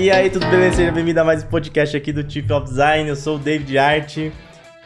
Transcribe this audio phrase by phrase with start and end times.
[0.00, 0.76] E aí, tudo beleza?
[0.76, 3.06] Seja bem-vindo a mais um podcast aqui do Chief of Design.
[3.06, 4.16] Eu sou o David Art.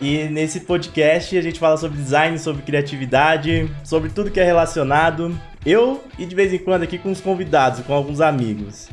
[0.01, 5.33] E nesse podcast a gente fala sobre design, sobre criatividade, sobre tudo que é relacionado.
[5.65, 8.89] Eu e de vez em quando aqui com os convidados, com alguns amigos.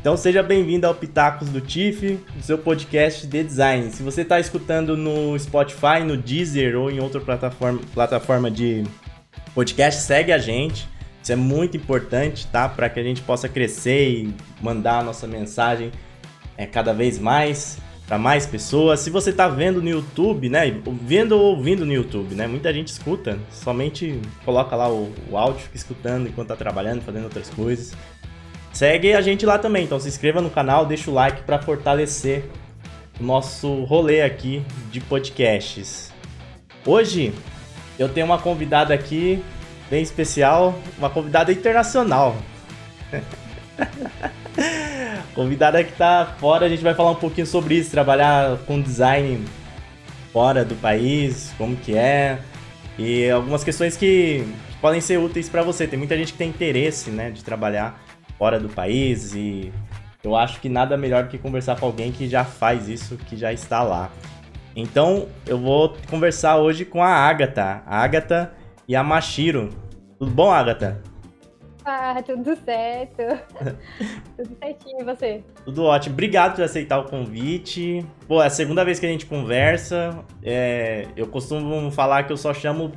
[0.00, 3.90] Então seja bem-vindo ao Pitacos do Tiff, o seu podcast de design.
[3.90, 8.82] Se você está escutando no Spotify, no Deezer ou em outra plataforma, plataforma de
[9.54, 10.88] podcast, segue a gente.
[11.26, 12.68] Isso é muito importante, tá?
[12.68, 15.90] Para que a gente possa crescer e mandar a nossa mensagem
[16.56, 19.00] é, cada vez mais para mais pessoas.
[19.00, 20.80] Se você está vendo no YouTube, né?
[21.02, 22.46] Vendo ou ouvindo no YouTube, né?
[22.46, 27.24] Muita gente escuta, somente coloca lá o, o áudio, fica escutando enquanto está trabalhando, fazendo
[27.24, 27.92] outras coisas.
[28.72, 32.44] Segue a gente lá também, então se inscreva no canal, deixa o like para fortalecer
[33.18, 36.12] o nosso rolê aqui de podcasts.
[36.86, 37.34] Hoje
[37.98, 39.42] eu tenho uma convidada aqui
[39.90, 42.36] bem especial, uma convidada internacional.
[45.34, 49.44] convidada que tá fora, a gente vai falar um pouquinho sobre isso, trabalhar com design
[50.32, 52.38] fora do país, como que é,
[52.98, 54.46] e algumas questões que,
[54.80, 55.86] podem ser úteis para você.
[55.86, 58.00] Tem muita gente que tem interesse, né, de trabalhar
[58.38, 59.72] fora do país e
[60.22, 63.36] eu acho que nada melhor do que conversar com alguém que já faz isso, que
[63.36, 64.10] já está lá.
[64.74, 68.52] Então, eu vou conversar hoje com a Agatha, a Agatha
[68.86, 69.70] e a Mashiro.
[70.18, 71.02] Tudo bom, Agatha?
[71.84, 73.22] Ah, tudo certo.
[74.36, 75.44] tudo certinho, e você?
[75.64, 76.14] Tudo ótimo.
[76.14, 78.04] Obrigado por aceitar o convite.
[78.26, 80.18] Pô, é a segunda vez que a gente conversa.
[80.42, 82.90] É, eu costumo falar que eu só chamo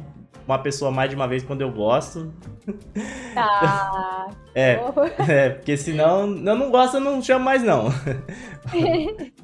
[0.47, 2.33] uma pessoa mais de uma vez quando eu gosto.
[3.35, 4.27] Tá.
[4.55, 4.79] é,
[5.29, 7.89] é, porque senão eu não gosto, eu não chamo mais não.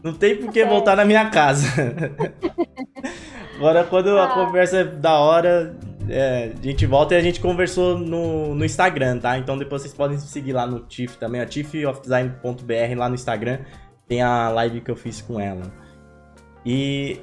[0.02, 1.68] não tem por que voltar na minha casa.
[3.58, 4.34] Agora, quando a tá.
[4.34, 5.78] conversa é da hora,
[6.10, 9.38] é, a gente volta e a gente conversou no, no Instagram, tá?
[9.38, 13.60] Então depois vocês podem seguir lá no TIFF também, a tiffofdesign.br lá no Instagram.
[14.08, 15.72] Tem a live que eu fiz com ela.
[16.66, 17.20] E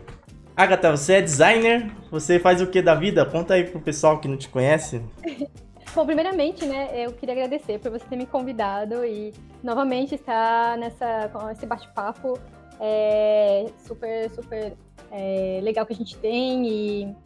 [0.56, 1.90] Agatha, você é designer?
[2.10, 3.24] Você faz o que da vida?
[3.24, 5.02] Conta aí pro pessoal que não te conhece.
[5.94, 11.28] Bom, primeiramente, né, eu queria agradecer por você ter me convidado e novamente estar nessa,
[11.30, 12.38] com esse bate-papo
[12.80, 14.72] é, super, super
[15.10, 17.16] é, legal que a gente tem e,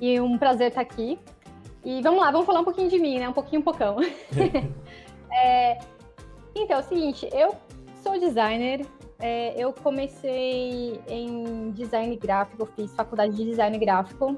[0.00, 1.18] e um prazer estar aqui.
[1.84, 3.28] E vamos lá, vamos falar um pouquinho de mim, né?
[3.28, 3.96] Um pouquinho, um pocão.
[5.32, 5.78] é,
[6.54, 7.54] então, é o seguinte, eu
[8.02, 8.84] sou designer,
[9.20, 14.36] é, eu comecei em design gráfico, fiz faculdade de design gráfico.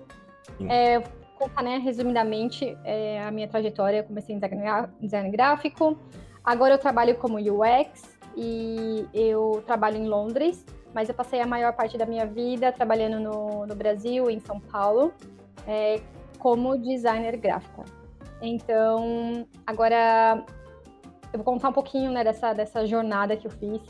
[0.68, 1.02] É,
[1.38, 3.98] contar, né, resumidamente, é, a minha trajetória.
[3.98, 4.40] Eu comecei em
[5.00, 5.96] design gráfico.
[6.44, 11.72] Agora eu trabalho como UX e eu trabalho em Londres, mas eu passei a maior
[11.72, 15.12] parte da minha vida trabalhando no, no Brasil, em São Paulo,
[15.66, 16.00] é,
[16.38, 17.84] como designer gráfica.
[18.42, 20.44] Então, agora
[21.32, 23.80] eu vou contar um pouquinho né, dessa, dessa jornada que eu fiz.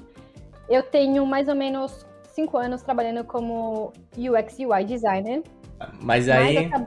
[0.69, 5.43] Eu tenho mais ou menos cinco anos trabalhando como UX UI designer.
[6.01, 6.69] Mas aí.
[6.69, 6.87] Mas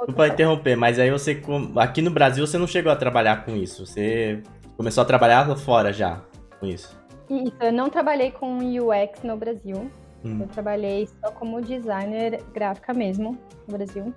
[0.00, 1.42] Desculpa interromper, mas aí você.
[1.76, 3.84] Aqui no Brasil você não chegou a trabalhar com isso.
[3.84, 4.42] Você
[4.76, 6.22] começou a trabalhar fora já
[6.58, 6.98] com isso.
[7.28, 9.90] Isso, eu não trabalhei com UX no Brasil.
[10.24, 10.40] Hum.
[10.42, 14.14] Eu trabalhei só como designer gráfica mesmo no Brasil.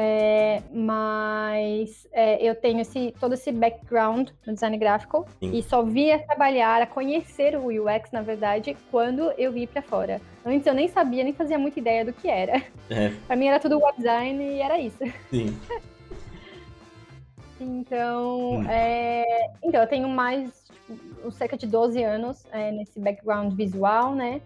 [0.00, 5.56] É, mas é, eu tenho esse, todo esse background no design gráfico Sim.
[5.56, 10.20] e só via trabalhar, a conhecer o UX, na verdade, quando eu vi para fora.
[10.46, 12.62] Antes eu nem sabia, nem fazia muita ideia do que era.
[12.90, 13.12] É.
[13.26, 14.96] Para mim era tudo web design e era isso.
[15.28, 15.54] Sim.
[17.60, 18.66] então, hum.
[18.66, 24.40] é, então, eu tenho mais, tipo, cerca de 12 anos é, nesse background visual, né?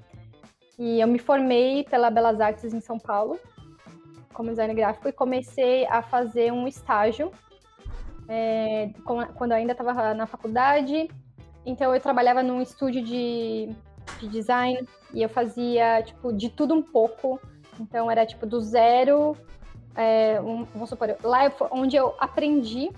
[0.82, 3.38] E eu me formei pela Belas Artes em São Paulo
[4.32, 7.30] como designer gráfico e comecei a fazer um estágio
[8.26, 11.08] é, quando eu ainda estava na faculdade.
[11.64, 13.72] Então eu trabalhava num estúdio de,
[14.18, 14.84] de design
[15.14, 17.40] e eu fazia tipo de tudo um pouco.
[17.78, 19.36] Então era tipo do zero,
[19.94, 22.90] é, um, vamos supor, lá onde eu aprendi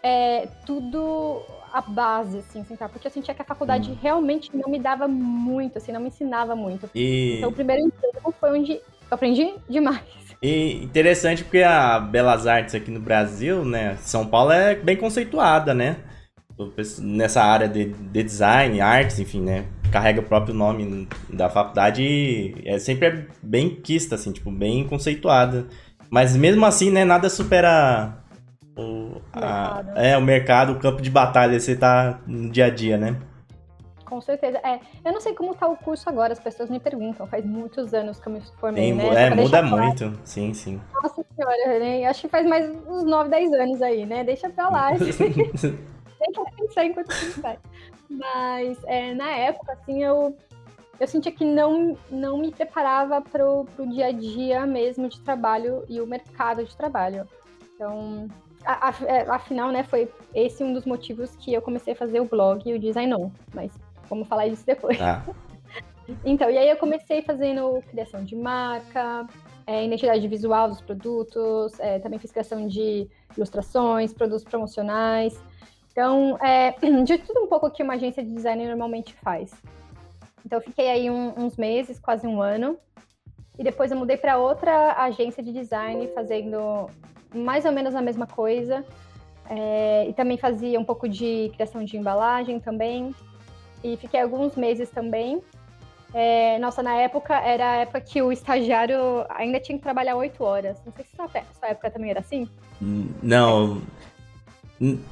[0.00, 1.42] é, tudo
[1.72, 2.88] a base, assim, tá?
[2.88, 3.96] porque eu sentia que a faculdade hum.
[4.00, 6.88] realmente não me dava muito, assim, não me ensinava muito.
[6.94, 7.36] E...
[7.36, 10.28] Então o primeiro emprego foi onde eu aprendi demais.
[10.42, 13.96] E interessante porque a Belas Artes aqui no Brasil, né?
[13.96, 15.96] São Paulo é bem conceituada, né?
[17.00, 19.66] Nessa área de, de design, artes, enfim, né?
[19.92, 25.66] Carrega o próprio nome da faculdade e é sempre bem quista, assim, tipo, bem conceituada.
[26.10, 28.17] Mas mesmo assim, né, nada supera
[28.78, 32.96] o, a, é, o mercado, o campo de batalha, você tá no dia a dia,
[32.96, 33.16] né?
[34.04, 34.58] Com certeza.
[34.58, 37.26] É, eu não sei como está o curso agora, as pessoas me perguntam.
[37.26, 39.26] Faz muitos anos que eu me formei, Tem, né?
[39.26, 40.18] É, muda muito.
[40.24, 40.80] Sim, sim.
[40.94, 42.06] Nossa senhora, né?
[42.06, 44.24] Acho que faz mais uns 9, 10 anos aí, né?
[44.24, 44.90] Deixa pra lá.
[46.20, 47.58] nem quero pensar enquanto pensar.
[48.08, 50.34] Mas é, na época, assim, eu,
[50.98, 55.84] eu sentia que não, não me preparava para o dia a dia mesmo de trabalho
[55.86, 57.28] e o mercado de trabalho.
[57.74, 58.26] Então,
[59.28, 62.74] afinal, né, foi esse um dos motivos que eu comecei a fazer o blog e
[62.74, 63.30] o Design On.
[63.54, 63.72] Mas
[64.08, 65.00] vamos falar disso depois.
[65.00, 65.24] Ah.
[66.24, 69.26] então, e aí eu comecei fazendo criação de marca,
[69.66, 75.40] é, identidade visual dos produtos, é, também fiz criação de ilustrações, produtos promocionais.
[75.90, 76.72] Então, é,
[77.04, 79.50] de tudo um pouco que uma agência de design normalmente faz.
[80.44, 82.78] Então, eu fiquei aí um, uns meses, quase um ano.
[83.58, 86.88] E depois eu mudei para outra agência de design, fazendo
[87.34, 88.84] mais ou menos a mesma coisa.
[89.50, 93.14] É, e também fazia um pouco de criação de embalagem também.
[93.82, 95.40] E fiquei alguns meses também.
[96.14, 100.42] É, nossa, na época era a época que o estagiário ainda tinha que trabalhar oito
[100.42, 100.78] horas.
[100.84, 102.48] Não sei se sua, sua época também era assim.
[103.22, 103.82] Não,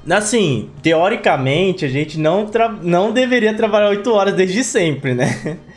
[0.08, 2.48] Assim, teoricamente, a gente não,
[2.82, 5.26] não deveria trabalhar 8 horas desde sempre, né?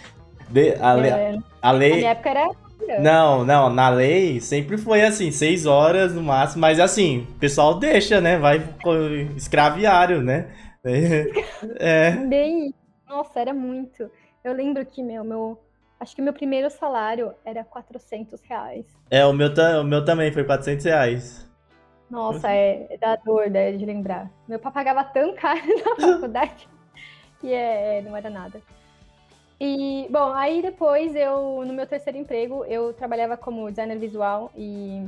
[0.47, 1.89] De, a, é, a lei.
[1.89, 2.49] Na minha época era.
[2.97, 7.77] Não, não, na lei sempre foi assim, 6 horas no máximo, mas assim, o pessoal
[7.77, 8.37] deixa, né?
[8.37, 8.63] Vai
[9.35, 10.49] escraviário, né?
[11.77, 12.11] É.
[12.11, 12.73] Bem,
[13.07, 14.09] nossa, era muito.
[14.43, 15.59] Eu lembro que, meu, meu.
[15.99, 18.85] Acho que meu primeiro salário era 400 reais.
[19.11, 19.49] É, o meu,
[19.81, 21.49] o meu também foi 400 reais.
[22.09, 24.31] Nossa, é, é da dor né, de lembrar.
[24.47, 25.59] Meu pai pagava tão caro
[25.99, 26.69] na faculdade
[27.39, 28.61] que é, não era nada.
[29.59, 35.05] E, bom, aí depois eu, no meu terceiro emprego, eu trabalhava como designer visual e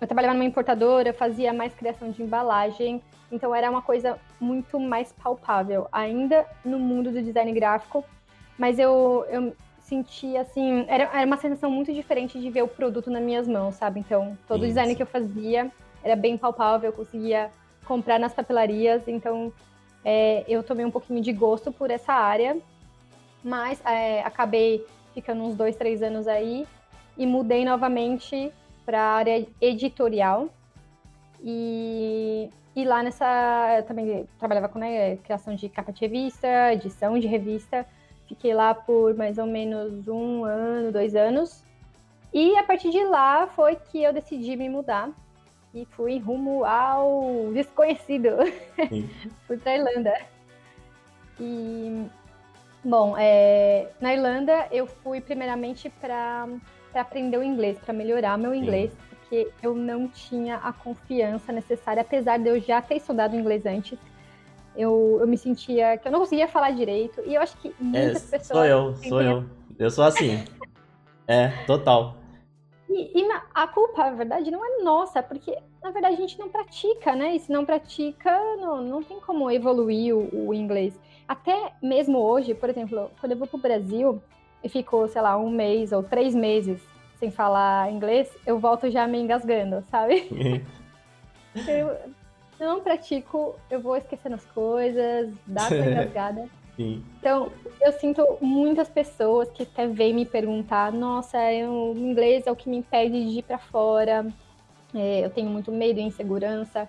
[0.00, 5.12] eu trabalhava numa importadora, fazia mais criação de embalagem, então era uma coisa muito mais
[5.12, 8.02] palpável, ainda no mundo do design gráfico,
[8.58, 13.10] mas eu, eu sentia assim, era, era uma sensação muito diferente de ver o produto
[13.10, 14.00] nas minhas mãos, sabe?
[14.00, 15.70] Então, todo o design que eu fazia
[16.02, 17.50] era bem palpável, eu conseguia
[17.84, 19.52] comprar nas papelarias, então
[20.02, 22.56] é, eu tomei um pouquinho de gosto por essa área,
[23.42, 24.84] mas é, acabei
[25.14, 26.66] ficando uns dois, três anos aí
[27.16, 28.52] e mudei novamente
[28.84, 30.48] para a área editorial.
[31.42, 37.18] E, e lá nessa, eu também trabalhava com né, criação de capa de revista, edição
[37.18, 37.86] de revista.
[38.26, 41.64] Fiquei lá por mais ou menos um ano, dois anos.
[42.32, 45.10] E a partir de lá foi que eu decidi me mudar
[45.74, 48.28] e fui rumo ao desconhecido.
[49.46, 50.14] fui para Irlanda.
[51.40, 52.06] E,
[52.84, 56.48] bom, é, na Irlanda eu fui primeiramente para
[56.94, 58.98] aprender o inglês, para melhorar meu inglês, Sim.
[59.08, 63.98] porque eu não tinha a confiança necessária, apesar de eu já ter estudado inglês antes.
[64.76, 68.32] Eu, eu me sentia que eu não conseguia falar direito, e eu acho que muitas
[68.32, 68.58] é, pessoas.
[68.58, 69.44] Sou eu, sou eu.
[69.78, 70.44] Eu sou assim.
[71.26, 72.16] é, total.
[72.88, 76.48] E, e, a culpa, na verdade, não é nossa, porque na verdade a gente não
[76.48, 77.34] pratica, né?
[77.34, 80.98] E se não pratica, não, não tem como evoluir o, o inglês.
[81.26, 84.22] Até mesmo hoje, por exemplo, quando eu vou pro Brasil
[84.62, 86.80] e fico, sei lá, um mês ou três meses
[87.18, 90.28] sem falar inglês, eu volto já me engasgando, sabe?
[91.54, 91.88] eu,
[92.58, 96.48] eu não pratico, eu vou esquecendo as coisas, dá uma engasgada.
[96.76, 97.04] Sim.
[97.18, 102.56] Então, eu sinto muitas pessoas que até vêm me perguntar: nossa, o inglês é o
[102.56, 104.26] que me impede de ir para fora,
[104.94, 106.88] é, eu tenho muito medo e insegurança.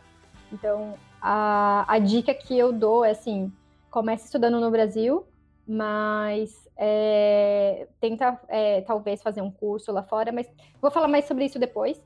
[0.52, 3.52] Então, a, a dica que eu dou é assim:
[3.90, 5.26] comece estudando no Brasil,
[5.68, 10.48] mas é, tenta é, talvez fazer um curso lá fora, mas
[10.82, 11.98] vou falar mais sobre isso depois.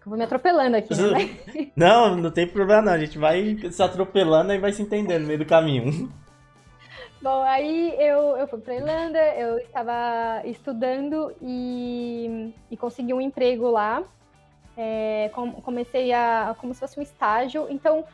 [0.00, 1.72] Eu vou me atropelando aqui, né?
[1.76, 2.92] Não, não tem problema não.
[2.92, 6.10] A gente vai se atropelando e vai se entendendo no meio do caminho.
[7.20, 13.68] Bom, aí eu, eu fui para Irlanda, eu estava estudando e, e consegui um emprego
[13.68, 14.02] lá.
[14.76, 16.54] É, com, comecei a.
[16.58, 17.66] como se fosse um estágio.
[17.68, 18.04] Então,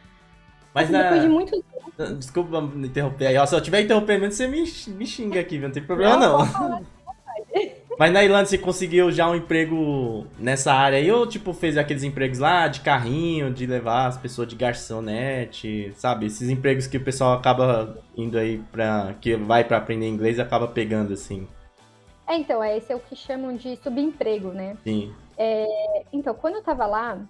[0.76, 1.02] mas assim, na...
[1.04, 1.64] depois de muito
[2.18, 3.38] Desculpa me interromper aí.
[3.38, 6.38] Ó, se eu estiver interrompendo, você me, me xinga aqui, não tem problema não.
[6.38, 6.86] não.
[7.98, 11.10] Mas na Irlanda você conseguiu já um emprego nessa área aí?
[11.10, 16.26] Ou tipo, fez aqueles empregos lá de carrinho, de levar as pessoas de garçonete, sabe?
[16.26, 19.14] Esses empregos que o pessoal acaba indo aí pra.
[19.18, 21.48] que vai para aprender inglês e acaba pegando assim.
[22.28, 24.76] É, então, é, esse é o que chamam de subemprego, né?
[24.84, 25.14] Sim.
[25.36, 27.20] É, então, quando eu tava lá,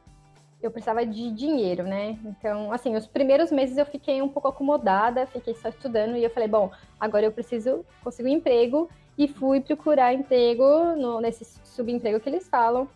[0.62, 2.18] eu precisava de dinheiro, né?
[2.24, 6.30] Então, assim, os primeiros meses eu fiquei um pouco acomodada, fiquei só estudando e eu
[6.30, 12.20] falei, bom, agora eu preciso conseguir um emprego e fui procurar emprego no, nesse subemprego
[12.20, 12.88] que eles falam,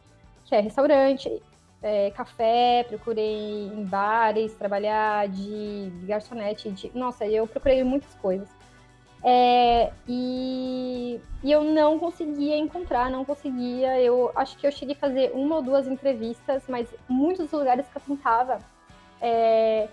[0.44, 1.42] que é restaurante,
[1.82, 6.90] é, café, procurei em bares, trabalhar de garçonete, de...
[6.94, 8.48] nossa, eu procurei muitas coisas.
[9.22, 14.00] É, e, e, eu não conseguia encontrar, não conseguia.
[14.00, 17.96] Eu acho que eu cheguei a fazer uma ou duas entrevistas, mas muitos lugares que
[17.96, 18.58] eu tentava
[19.20, 19.88] é,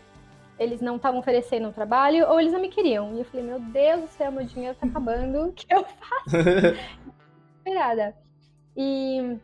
[0.60, 3.14] eles não estavam oferecendo um trabalho ou eles não me queriam.
[3.14, 6.38] E eu falei, meu Deus do céu, meu dinheiro tá acabando, o que eu faço?
[7.58, 8.16] Esperada.
[8.76, 9.38] E,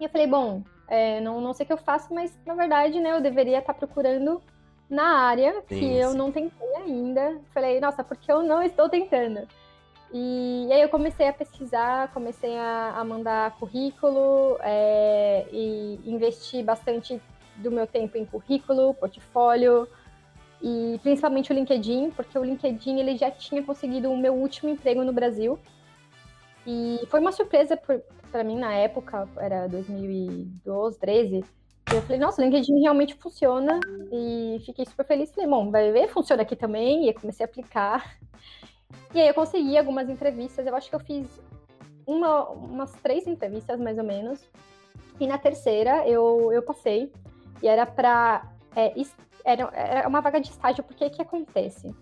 [0.00, 2.98] e eu falei, bom, é, não, não sei o que eu faço, mas na verdade,
[3.00, 4.42] né, eu deveria estar procurando
[4.90, 7.40] na área que sim, eu não tentei ainda.
[7.54, 9.46] Falei, nossa, porque eu não estou tentando?
[10.12, 16.64] E, e aí eu comecei a pesquisar, comecei a, a mandar currículo é, e investir
[16.64, 17.22] bastante
[17.56, 19.86] do meu tempo em currículo, portfólio
[20.60, 25.04] e principalmente o LinkedIn, porque o LinkedIn ele já tinha conseguido o meu último emprego
[25.04, 25.58] no Brasil.
[26.66, 27.78] E foi uma surpresa
[28.30, 31.44] para mim na época, era 2012, 13.
[31.92, 33.80] Eu falei, nossa, o LinkedIn realmente funciona.
[34.12, 35.32] E fiquei super feliz.
[35.32, 37.08] Falei, bom, vai ver, funciona aqui também.
[37.08, 38.16] E comecei a aplicar.
[39.12, 40.66] E aí eu consegui algumas entrevistas.
[40.66, 41.26] Eu acho que eu fiz
[42.06, 44.40] uma, umas três entrevistas, mais ou menos.
[45.18, 47.12] E na terceira eu, eu passei.
[47.60, 48.48] E era para.
[48.76, 48.94] É,
[49.44, 51.92] era, era uma vaga de estágio, porque o que acontece?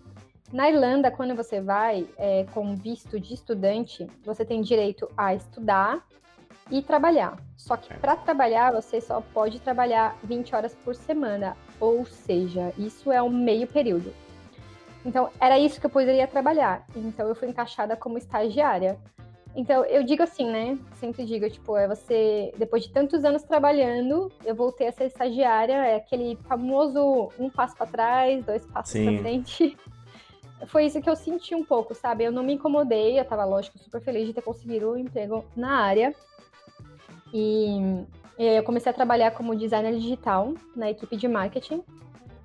[0.53, 6.05] Na Irlanda, quando você vai é, com visto de estudante, você tem direito a estudar
[6.69, 7.37] e trabalhar.
[7.57, 11.55] Só que para trabalhar, você só pode trabalhar 20 horas por semana.
[11.79, 14.13] Ou seja, isso é um meio período.
[15.05, 16.85] Então, era isso que eu poderia trabalhar.
[16.95, 18.97] Então, eu fui encaixada como estagiária.
[19.55, 20.77] Então, eu digo assim, né?
[20.95, 25.73] Sempre digo, tipo, é você, depois de tantos anos trabalhando, eu voltei a ser estagiária,
[25.73, 29.77] é aquele famoso um passo para trás, dois passos para frente.
[30.67, 32.25] Foi isso que eu senti um pouco, sabe?
[32.25, 35.45] Eu não me incomodei, eu tava, lógico, super feliz de ter conseguido o um emprego
[35.55, 36.13] na área.
[37.33, 38.05] E,
[38.37, 41.83] e aí eu comecei a trabalhar como designer digital na equipe de marketing.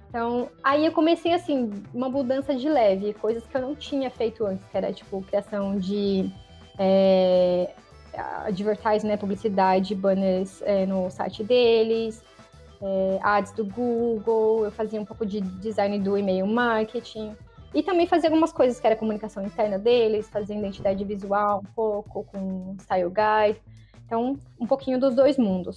[0.08, 4.46] Então, aí eu comecei, assim, uma mudança de leve, coisas que eu não tinha feito
[4.46, 6.32] antes, que era, tipo, criação de
[6.78, 7.74] é,
[8.46, 12.22] advertising, né, publicidade, banners é, no site deles,
[12.80, 17.34] é, ads do Google, eu fazia um pouco de design do e-mail marketing,
[17.74, 22.24] e também fazia algumas coisas que era comunicação interna deles, fazia identidade visual um pouco,
[22.30, 23.60] com style guide,
[24.04, 25.76] então um pouquinho dos dois mundos.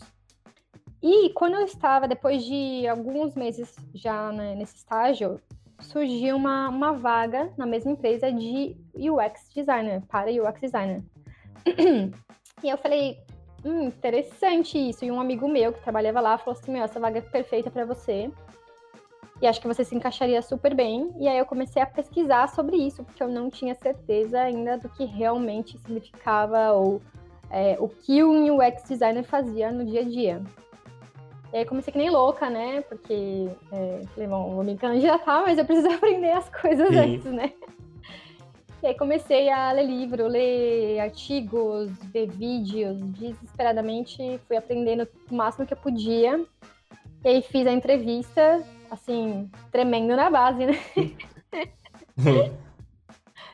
[1.02, 5.40] E quando eu estava, depois de alguns meses já né, nesse estágio,
[5.80, 11.04] surgiu uma, uma vaga na mesma empresa de UX designer, para UX designer.
[12.64, 13.20] e eu falei,
[13.64, 15.06] hum, interessante isso.
[15.06, 17.86] E um amigo meu que trabalhava lá falou assim: meu, essa vaga é perfeita para
[17.86, 18.32] você.
[19.40, 21.14] E acho que você se encaixaria super bem.
[21.20, 24.90] E aí eu comecei a pesquisar sobre isso, porque eu não tinha certeza ainda do
[24.90, 27.02] que realmente significava ou
[27.50, 30.42] é, o que um UX designer fazia no dia a dia.
[31.54, 32.82] E aí comecei que nem louca, né?
[32.82, 36.98] Porque é, falei, bom, vou me candidatar, mas eu preciso aprender as coisas Sim.
[36.98, 37.54] antes, né?
[38.84, 45.66] E aí comecei a ler livro, ler artigos, ver vídeos, desesperadamente fui aprendendo o máximo
[45.66, 46.46] que eu podia.
[47.24, 50.80] E aí fiz a entrevista, assim, tremendo na base, né?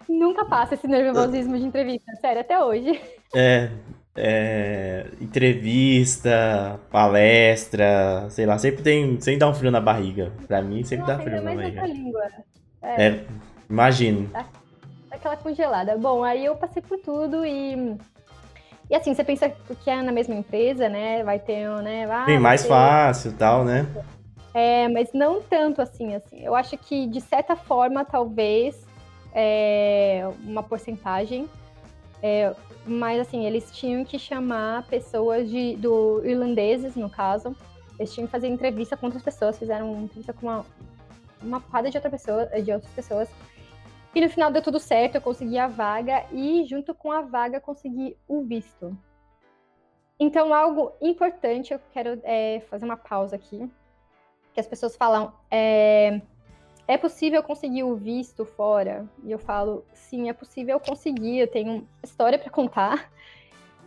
[0.10, 3.02] Nunca passa esse nervosismo de entrevista, sério, até hoje.
[3.36, 3.70] É,
[4.16, 10.32] é, entrevista, palestra, sei lá, sempre tem, sempre dá um frio na barriga.
[10.48, 11.86] Pra mim, sempre Nossa, dá frio na barriga.
[11.86, 12.24] Língua.
[12.82, 13.26] É, é
[13.70, 14.30] imagino.
[15.10, 15.98] Aquela congelada.
[15.98, 17.98] Bom, aí eu passei por tudo e
[18.90, 21.24] e assim, você pensa que é na mesma empresa, né?
[21.24, 22.06] Vai ter, né?
[22.10, 22.68] Ah, Bem mais ter...
[22.68, 23.88] fácil tal, né?
[24.54, 26.44] É, mas não tanto assim, assim.
[26.44, 28.86] Eu acho que, de certa forma, talvez,
[29.34, 31.50] é, uma porcentagem
[32.22, 32.54] é,
[32.86, 37.56] mas assim, eles tinham que chamar pessoas de, do irlandeses, no caso.
[37.98, 40.66] Eles tinham que fazer entrevista com outras pessoas, fizeram entrevista com uma,
[41.42, 43.30] uma parada de, outra pessoa, de outras pessoas.
[44.16, 47.60] E no final deu tudo certo, eu consegui a vaga e junto com a vaga
[47.60, 48.96] consegui o visto.
[50.20, 53.70] Então, algo importante, eu quero é, fazer uma pausa aqui,
[54.54, 56.22] que as pessoas falam, é,
[56.88, 59.06] é possível conseguir o visto fora?
[59.24, 63.10] E eu falo, sim, é possível conseguir, eu tenho história para contar.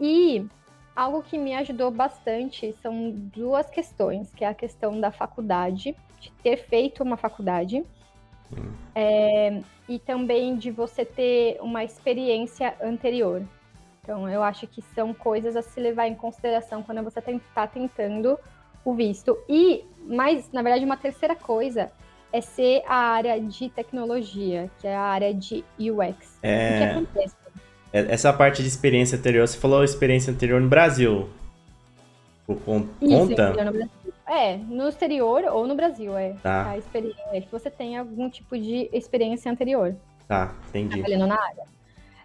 [0.01, 0.47] E
[0.95, 6.31] algo que me ajudou bastante são duas questões, que é a questão da faculdade, de
[6.43, 7.85] ter feito uma faculdade,
[8.53, 8.73] hum.
[8.95, 13.43] é, e também de você ter uma experiência anterior.
[14.03, 18.39] Então, eu acho que são coisas a se levar em consideração quando você está tentando
[18.85, 19.37] o visto.
[19.49, 21.91] E, mais, na verdade, uma terceira coisa
[22.33, 26.39] é ser a área de tecnologia, que é a área de UX.
[26.43, 26.75] É...
[26.75, 27.37] O que acontece?
[27.93, 31.29] É, essa parte de experiência anterior, você falou experiência anterior no Brasil.
[32.65, 32.89] Conta?
[33.01, 33.91] Isso, no Brasil.
[34.29, 36.35] É, no exterior ou no Brasil, é.
[36.43, 36.71] Tá.
[36.71, 39.95] A experiência, é que você tem algum tipo de experiência anterior.
[40.27, 40.99] Tá, entendi.
[40.99, 41.65] Trabalhando na área.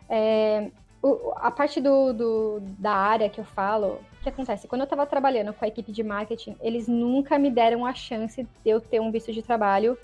[0.09, 4.67] É, o, a parte do, do, da área que eu falo, o que acontece?
[4.67, 8.43] Quando eu estava trabalhando com a equipe de marketing, eles nunca me deram a chance
[8.43, 9.97] de eu ter um visto de trabalho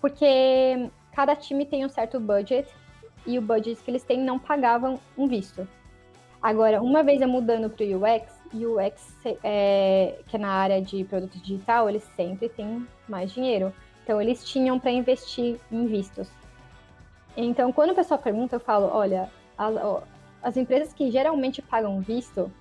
[0.00, 2.68] porque cada time tem um certo budget
[3.26, 5.66] e o budget que eles têm não pagavam um visto.
[6.40, 11.02] Agora, uma vez eu mudando para o UX, UX, é, que é na área de
[11.04, 13.72] produto digital, eles sempre têm mais dinheiro.
[14.04, 16.28] Então, eles tinham para investir em vistos.
[17.36, 19.28] Então, quando o pessoal pergunta, eu falo: olha,
[19.58, 19.74] as,
[20.46, 22.52] as empresas que geralmente pagam visto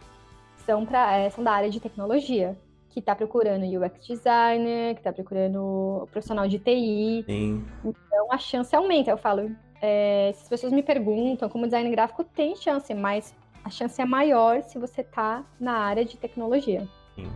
[0.65, 2.57] são, pra, é, são da área de tecnologia,
[2.89, 7.23] que está procurando UX designer, que está procurando profissional de TI.
[7.27, 7.63] Sim.
[7.83, 9.11] Então, a chance aumenta.
[9.11, 13.69] Eu falo: é, se as pessoas me perguntam como design gráfico, tem chance, mas a
[13.69, 16.87] chance é maior se você está na área de tecnologia.
[17.13, 17.29] Sim.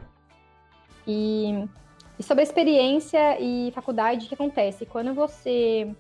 [1.06, 1.64] E,
[2.18, 4.84] e, sobre a experiência e faculdade, o que acontece?
[4.84, 5.96] Quando você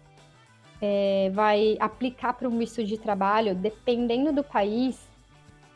[0.81, 5.09] é, vai aplicar para um visto de trabalho, dependendo do país,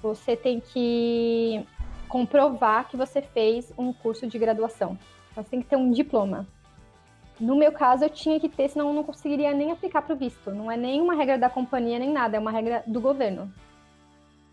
[0.02, 1.66] você tem que
[2.08, 4.98] comprovar que você fez um curso de graduação.
[5.32, 6.48] Então, você tem que ter um diploma.
[7.40, 10.18] No meu caso, eu tinha que ter, senão eu não conseguiria nem aplicar para o
[10.18, 10.52] visto.
[10.52, 13.52] Não é nem uma regra da companhia, nem nada, é uma regra do governo.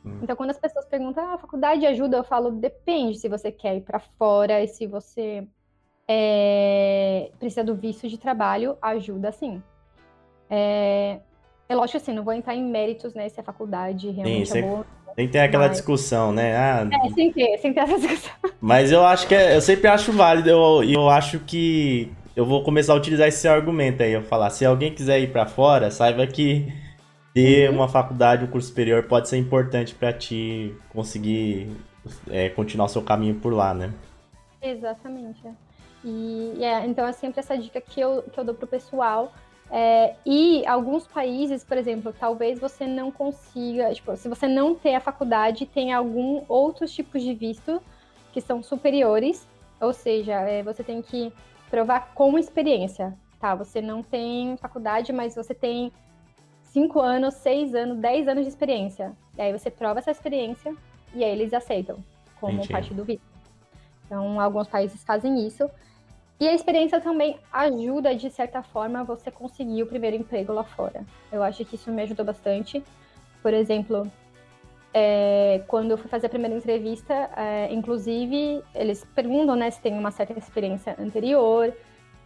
[0.04, 0.20] Hum.
[0.22, 3.76] Então, quando as pessoas perguntam, ah, a faculdade ajuda, eu falo, depende se você quer
[3.76, 5.46] ir para fora e se você
[6.08, 9.62] é, precisa do visto de trabalho, ajuda sim.
[10.50, 11.18] É,
[11.68, 14.62] é lógico assim, não vou entrar em méritos, né, se a faculdade realmente sim, é
[14.62, 14.86] boa.
[15.14, 15.76] Tem que ter aquela mas...
[15.76, 16.56] discussão, né?
[16.56, 18.32] Ah, é, sem ter, sem ter essa discussão.
[18.60, 22.62] Mas eu acho que é, eu sempre acho válido, eu, eu acho que eu vou
[22.62, 26.26] começar a utilizar esse argumento aí, eu falar, se alguém quiser ir para fora, saiba
[26.26, 26.72] que
[27.34, 27.76] ter uhum.
[27.76, 31.70] uma faculdade, um curso superior pode ser importante para ti conseguir
[32.30, 33.92] é, continuar o seu caminho por lá, né?
[34.62, 35.42] Exatamente.
[36.04, 39.32] E é, então é sempre essa dica que eu, que eu dou pro pessoal.
[39.72, 44.96] É, e alguns países, por exemplo, talvez você não consiga, tipo, se você não ter
[44.96, 47.80] a faculdade, tem algum outros tipos de visto
[48.32, 49.46] que são superiores,
[49.80, 51.32] ou seja, é, você tem que
[51.70, 53.54] provar com experiência, tá?
[53.54, 55.92] Você não tem faculdade, mas você tem
[56.64, 59.12] cinco anos, seis anos, dez anos de experiência.
[59.38, 60.74] E aí você prova essa experiência
[61.14, 61.98] e aí eles aceitam
[62.40, 62.72] como Entendi.
[62.72, 63.22] parte do visto.
[64.06, 65.70] Então, alguns países fazem isso.
[66.40, 71.04] E a experiência também ajuda, de certa forma, você conseguir o primeiro emprego lá fora.
[71.30, 72.82] Eu acho que isso me ajudou bastante.
[73.42, 74.10] Por exemplo,
[74.94, 79.98] é, quando eu fui fazer a primeira entrevista, é, inclusive, eles perguntam né, se tem
[79.98, 81.74] uma certa experiência anterior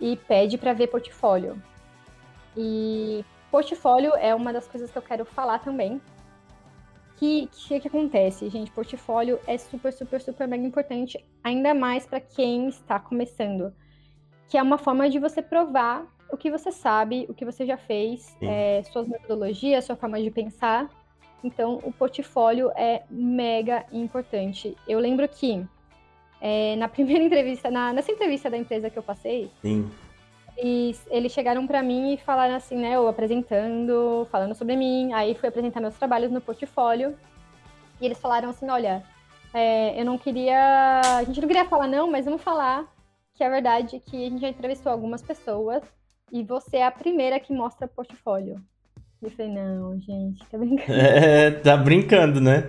[0.01, 1.61] e pede para ver portfólio.
[2.57, 3.25] E
[3.55, 6.01] Portfólio é uma das coisas que eu quero falar também.
[7.17, 8.69] Que que, que acontece, gente?
[8.73, 13.73] Portfólio é super, super, super mega importante, ainda mais para quem está começando.
[14.49, 17.77] Que é uma forma de você provar o que você sabe, o que você já
[17.77, 20.89] fez, é, suas metodologias, sua forma de pensar.
[21.43, 24.77] Então, o portfólio é mega importante.
[24.89, 25.65] Eu lembro que
[26.41, 29.91] é, na primeira entrevista, na, nessa entrevista da empresa que eu passei, Sim
[30.57, 35.35] eles, eles chegaram para mim e falaram assim, né, eu apresentando, falando sobre mim, aí
[35.35, 37.17] fui apresentar meus trabalhos no portfólio,
[38.01, 39.03] e eles falaram assim, olha,
[39.53, 42.87] é, eu não queria, a gente não queria falar não, mas vamos falar
[43.35, 45.83] que é verdade que a gente já entrevistou algumas pessoas
[46.33, 48.61] e você é a primeira que mostra portfólio.
[49.23, 50.93] Eu falei, não, gente, tá brincando.
[50.93, 52.69] É, tá brincando, né?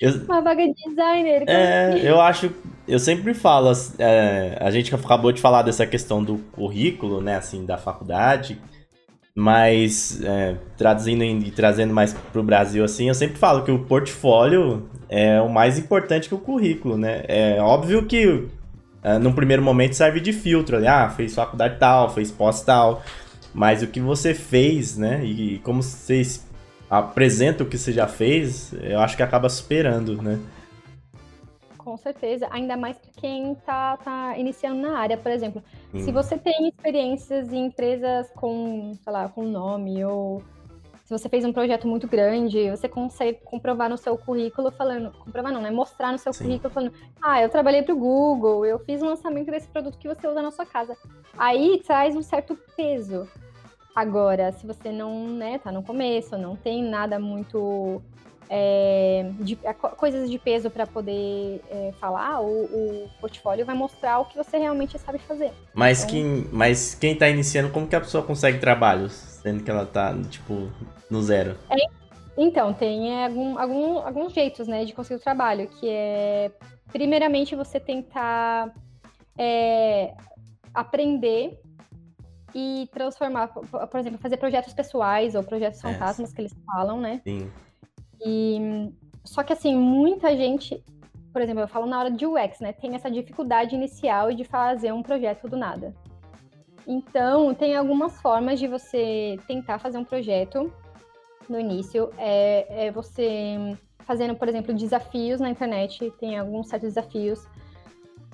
[0.00, 1.44] Eu, uma vaga de designer.
[1.46, 1.98] É, assim?
[2.00, 2.52] eu acho.
[2.86, 7.64] Eu sempre falo, é, a gente acabou de falar dessa questão do currículo, né, assim,
[7.64, 8.60] da faculdade,
[9.34, 14.86] mas é, traduzindo e trazendo mais pro Brasil, assim, eu sempre falo que o portfólio
[15.08, 17.22] é o mais importante que o currículo, né?
[17.26, 18.48] É óbvio que
[19.04, 23.02] é, num primeiro momento serve de filtro, ali, ah, fez faculdade tal, fez pós tal,
[23.52, 26.22] mas o que você fez, né, e como você
[26.88, 30.40] apresenta o que você já fez, eu acho que acaba superando, né?
[31.76, 35.62] Com certeza, ainda mais para quem tá, tá iniciando na área, por exemplo.
[35.92, 36.00] Hum.
[36.00, 40.42] Se você tem experiências em empresas com, sei lá, com nome, ou
[41.04, 45.52] se você fez um projeto muito grande, você consegue comprovar no seu currículo falando, comprovar
[45.52, 45.70] não, né?
[45.70, 46.44] Mostrar no seu Sim.
[46.44, 50.08] currículo falando, ah, eu trabalhei para o Google, eu fiz o lançamento desse produto que
[50.08, 50.96] você usa na sua casa.
[51.36, 53.28] Aí traz um certo peso.
[53.94, 58.02] Agora, se você não, né, tá no começo, não tem nada muito
[58.56, 64.20] é, de, é, coisas de peso para poder é, falar, o, o, portfólio vai mostrar
[64.20, 65.50] o que você realmente sabe fazer.
[65.74, 69.68] Mas, então, quem, mas quem tá iniciando, como que a pessoa consegue trabalhos, sendo que
[69.68, 70.70] ela tá, tipo,
[71.10, 71.58] no zero?
[71.68, 71.74] É,
[72.38, 76.52] então, tem algum, algum, alguns jeitos, né, de conseguir o trabalho, que é,
[76.92, 78.72] primeiramente, você tentar
[79.36, 80.14] é,
[80.72, 81.58] aprender
[82.54, 85.92] e transformar, por exemplo, fazer projetos pessoais ou projetos é.
[85.92, 87.20] fantasmas que eles falam, né?
[87.24, 87.50] Sim.
[88.24, 88.90] E
[89.24, 90.82] só que assim, muita gente,
[91.32, 92.72] por exemplo, eu falo na hora de UX, né?
[92.72, 95.94] Tem essa dificuldade inicial de fazer um projeto do nada.
[96.86, 100.70] Então, tem algumas formas de você tentar fazer um projeto
[101.48, 102.10] no início.
[102.18, 107.46] É, é você fazendo, por exemplo, desafios na internet, tem alguns certos desafios.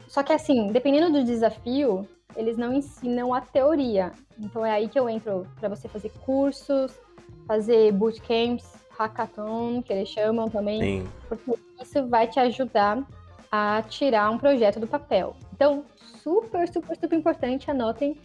[0.09, 4.13] Só que, assim, dependendo do desafio, eles não ensinam a teoria.
[4.37, 6.99] Então, é aí que eu entro para você fazer cursos,
[7.47, 11.09] fazer bootcamps, hackathon, que eles chamam também, Sim.
[11.29, 13.03] porque isso vai te ajudar
[13.51, 15.35] a tirar um projeto do papel.
[15.53, 15.85] Então,
[16.23, 18.17] super, super, super importante, anotem.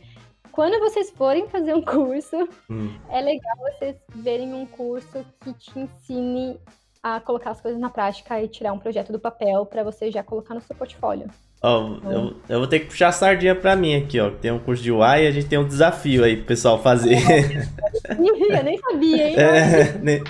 [0.51, 2.93] Quando vocês forem fazer um curso, hum.
[3.09, 6.59] é legal vocês verem um curso que te ensine
[7.01, 10.23] a colocar as coisas na prática e tirar um projeto do papel para você já
[10.23, 11.29] colocar no seu portfólio.
[11.67, 14.29] Ó, oh, eu, eu, vou ter que puxar a sardinha pra mim aqui, ó.
[14.29, 17.17] Tem um curso de UI e a gente tem um desafio aí pro pessoal fazer.
[18.07, 19.35] eu nem sabia, hein?
[19.41, 20.23] É, nem,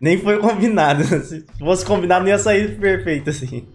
[0.00, 1.04] nem foi combinado.
[1.20, 3.68] Se fosse combinado, não ia sair perfeito, assim.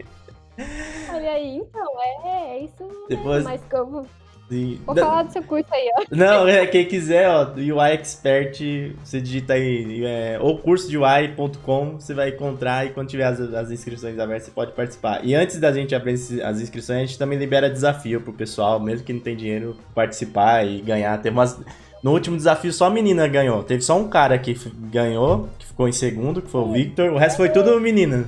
[1.13, 1.87] Olha aí, então,
[2.25, 3.05] é, é isso.
[3.07, 3.45] Depois...
[3.45, 3.51] Né?
[3.51, 4.07] Mas como
[4.49, 4.79] Sim.
[4.85, 6.03] Vou falar do seu curso aí, ó.
[6.11, 8.59] Não, é, quem quiser, ó, do UI Expert,
[9.03, 13.39] você digita aí, é, ou curso de UI.com, você vai encontrar e quando tiver as,
[13.39, 15.21] as inscrições abertas, você pode participar.
[15.23, 19.05] E antes da gente abrir as inscrições, a gente também libera desafio pro pessoal, mesmo
[19.05, 21.19] que não tem dinheiro, participar e ganhar.
[21.21, 21.59] Tem umas.
[22.03, 23.63] No último desafio, só a menina ganhou.
[23.63, 24.53] Teve só um cara que
[24.91, 27.13] ganhou, que ficou em segundo, que foi o Victor.
[27.13, 28.25] O resto foi tudo menina.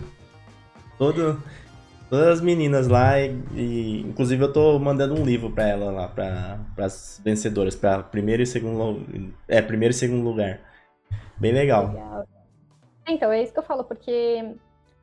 [0.97, 1.37] Todo.
[2.09, 6.07] Todas as meninas lá, e, e, inclusive eu tô mandando um livro para ela lá,
[6.07, 10.59] para as vencedoras, para primeiro e segundo é, primeiro e segundo lugar.
[11.37, 11.87] Bem legal.
[11.87, 12.25] legal.
[13.07, 14.55] Então, é isso que eu falo, porque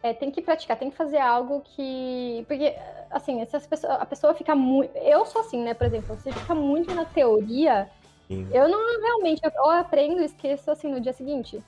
[0.03, 2.45] é, tem que praticar, tem que fazer algo que.
[2.49, 2.75] Porque,
[3.11, 4.97] assim, se pessoas, a pessoa fica muito.
[4.97, 7.89] Eu sou assim, né, por exemplo, você fica muito na teoria,
[8.29, 8.49] Sim.
[8.53, 9.41] eu não realmente.
[9.45, 11.63] Eu aprendo e esqueço assim no dia seguinte.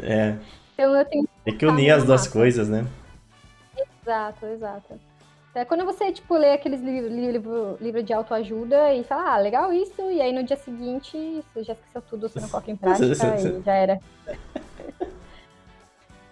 [0.00, 0.36] É.
[0.74, 1.30] então eu tenho que.
[1.44, 2.84] Tem que unir as duas coisas, né?
[4.08, 5.00] Exato, exato.
[5.54, 9.70] É quando você, tipo, lê aqueles livros livro, livro de autoajuda e fala, ah, legal
[9.70, 13.04] isso, e aí no dia seguinte você já esqueceu tudo, você não coloca em prática
[13.36, 14.00] e já era.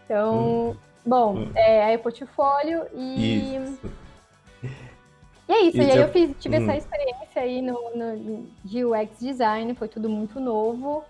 [0.05, 0.77] então, hum.
[1.05, 1.53] bom, hum.
[1.55, 3.57] é, aí o portfólio e.
[3.57, 3.91] Isso.
[5.49, 6.62] E é isso, e, e aí eu fiz, tive hum.
[6.62, 11.05] essa experiência aí no, no, de UX design, foi tudo muito novo.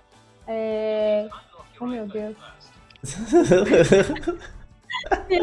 [0.49, 1.29] É...
[1.79, 2.37] Oh meu Deus.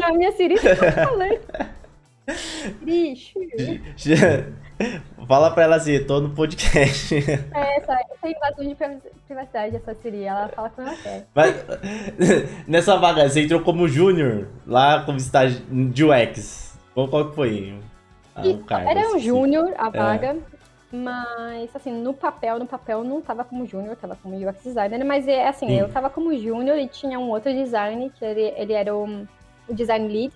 [0.02, 1.40] a minha Siri tá falando.
[2.84, 4.54] Siri.
[5.28, 7.14] Fala pra ela assim, tô no podcast.
[7.14, 8.74] É, essa, essa invasão de
[9.26, 11.26] privacidade, essa Siri, ela fala como ela quer.
[11.34, 11.64] Mas,
[12.66, 16.78] nessa vaga, você entrou como júnior, lá como estágio de UX.
[16.92, 17.78] Qual, qual que foi?
[18.34, 19.20] Ah, cargo, era um assim.
[19.20, 19.90] júnior a é.
[19.90, 20.36] vaga, é.
[20.96, 25.28] mas assim, no papel, no papel não tava como júnior, tava como UX designer, mas
[25.28, 25.78] é assim, Sim.
[25.78, 29.26] eu tava como júnior e tinha um outro designer, que ele, ele era o
[29.68, 30.34] o design lead.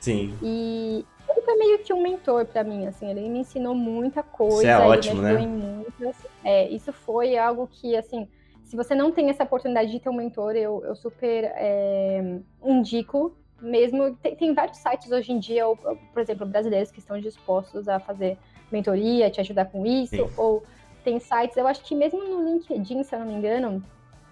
[0.00, 0.36] Sim.
[0.42, 4.56] E ele foi meio que um mentor para mim, assim, ele me ensinou muita coisa.
[4.56, 5.38] Isso é ótimo, né?
[5.38, 8.28] Muitas, é, isso foi algo que, assim,
[8.64, 13.34] se você não tem essa oportunidade de ter um mentor, eu, eu super é, indico.
[13.60, 17.88] Mesmo, tem, tem, vários sites hoje em dia, ou, por exemplo, brasileiros que estão dispostos
[17.88, 18.36] a fazer
[18.70, 20.30] mentoria, te ajudar com isso, Sim.
[20.36, 20.62] ou
[21.02, 23.82] tem sites, eu acho que mesmo no LinkedIn, se eu não me engano,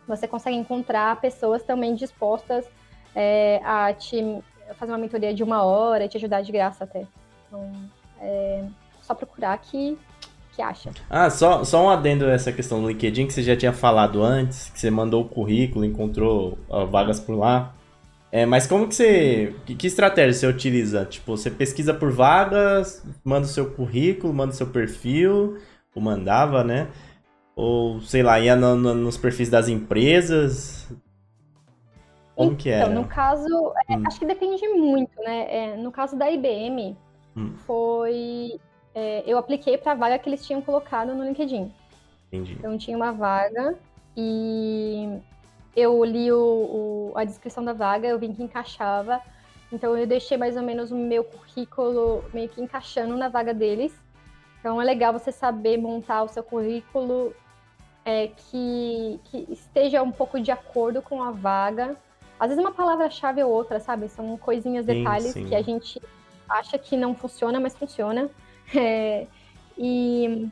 [0.07, 2.69] você consegue encontrar pessoas também dispostas
[3.15, 4.43] é, a te
[4.79, 7.07] fazer uma mentoria de uma hora, te ajudar de graça até.
[7.49, 7.71] Então,
[8.21, 8.65] é
[9.05, 9.97] só procurar que,
[10.53, 10.91] que acha.
[11.09, 14.71] Ah, só, só um adendo essa questão do LinkedIn que você já tinha falado antes,
[14.71, 17.75] que você mandou o currículo, encontrou ó, vagas por lá.
[18.33, 19.55] É, mas como que você.
[19.65, 21.05] Que, que, estratégia você utiliza?
[21.05, 25.59] Tipo, você pesquisa por vagas, manda o seu currículo, manda o seu perfil,
[25.95, 26.89] ou mandava, né?
[27.55, 30.89] Ou, sei lá, ia no, no, nos perfis das empresas.
[32.37, 32.81] Como que é?
[32.81, 34.03] Então, no caso, é, hum.
[34.07, 35.47] acho que depende muito, né?
[35.49, 36.97] É, no caso da IBM,
[37.37, 37.55] hum.
[37.59, 38.59] foi.
[38.95, 41.73] É, eu apliquei para a vaga que eles tinham colocado no LinkedIn.
[42.29, 42.53] Entendi.
[42.55, 43.77] Então tinha uma vaga
[44.17, 45.19] e
[45.77, 49.21] eu li o, o, a descrição da vaga, eu vi que encaixava.
[49.73, 53.93] Então eu deixei mais ou menos o meu currículo meio que encaixando na vaga deles.
[54.61, 57.35] Então é legal você saber montar o seu currículo
[58.05, 61.97] é, que, que esteja um pouco de acordo com a vaga
[62.39, 64.09] às vezes uma palavra-chave ou outra, sabe?
[64.09, 65.49] São coisinhas, detalhes sim, sim.
[65.49, 66.01] que a gente
[66.49, 68.31] acha que não funciona, mas funciona.
[68.75, 69.27] É,
[69.77, 70.49] e,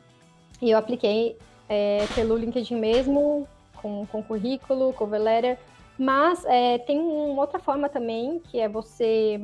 [0.61, 1.35] e, eu apliquei
[1.67, 3.47] é, pelo LinkedIn mesmo,
[3.81, 5.57] com, com currículo, cover letter.
[5.97, 9.41] Mas é, tem uma outra forma também, que é você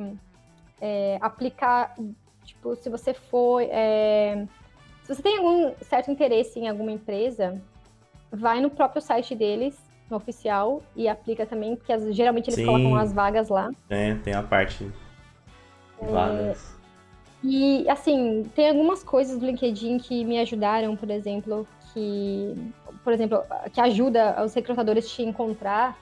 [0.80, 1.96] é, aplicar,
[2.44, 3.60] tipo, se você for.
[3.60, 4.46] É,
[5.02, 7.60] se você tem algum certo interesse em alguma empresa,
[8.30, 9.76] vai no próprio site deles
[10.10, 12.66] no oficial e aplica também, porque as, geralmente eles Sim.
[12.66, 13.70] colocam as vagas lá.
[13.88, 14.90] É, tem a parte
[16.00, 16.06] é...
[16.06, 16.78] vagas.
[17.42, 22.54] E, assim, tem algumas coisas do LinkedIn que me ajudaram, por exemplo, que,
[23.02, 23.42] por exemplo,
[23.72, 25.98] que ajuda os recrutadores te encontrar,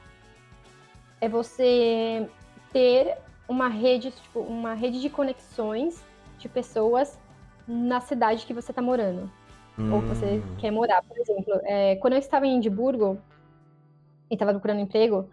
[1.21, 2.29] é você
[2.73, 3.17] ter
[3.49, 6.05] uma rede, tipo, uma rede de conexões
[6.39, 7.19] de pessoas
[7.67, 9.31] na cidade que você está morando.
[9.79, 9.95] Hum.
[9.95, 10.57] Ou que você hum.
[10.59, 11.03] quer morar.
[11.03, 13.19] Por exemplo, é, quando eu estava em Edimburgo
[14.31, 15.29] e estava procurando emprego,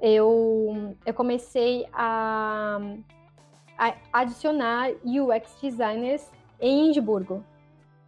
[0.00, 2.78] eu, eu comecei a,
[3.78, 6.30] a adicionar UX designers
[6.60, 7.44] em Edimburgo.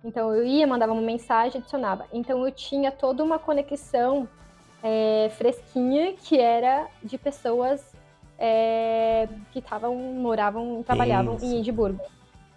[0.05, 2.07] Então eu ia, mandava uma mensagem, adicionava.
[2.12, 4.29] Então eu tinha toda uma conexão
[4.83, 7.92] é, fresquinha que era de pessoas
[8.38, 11.44] é, que estavam, moravam, trabalhavam Isso.
[11.44, 12.01] em Edimburgo.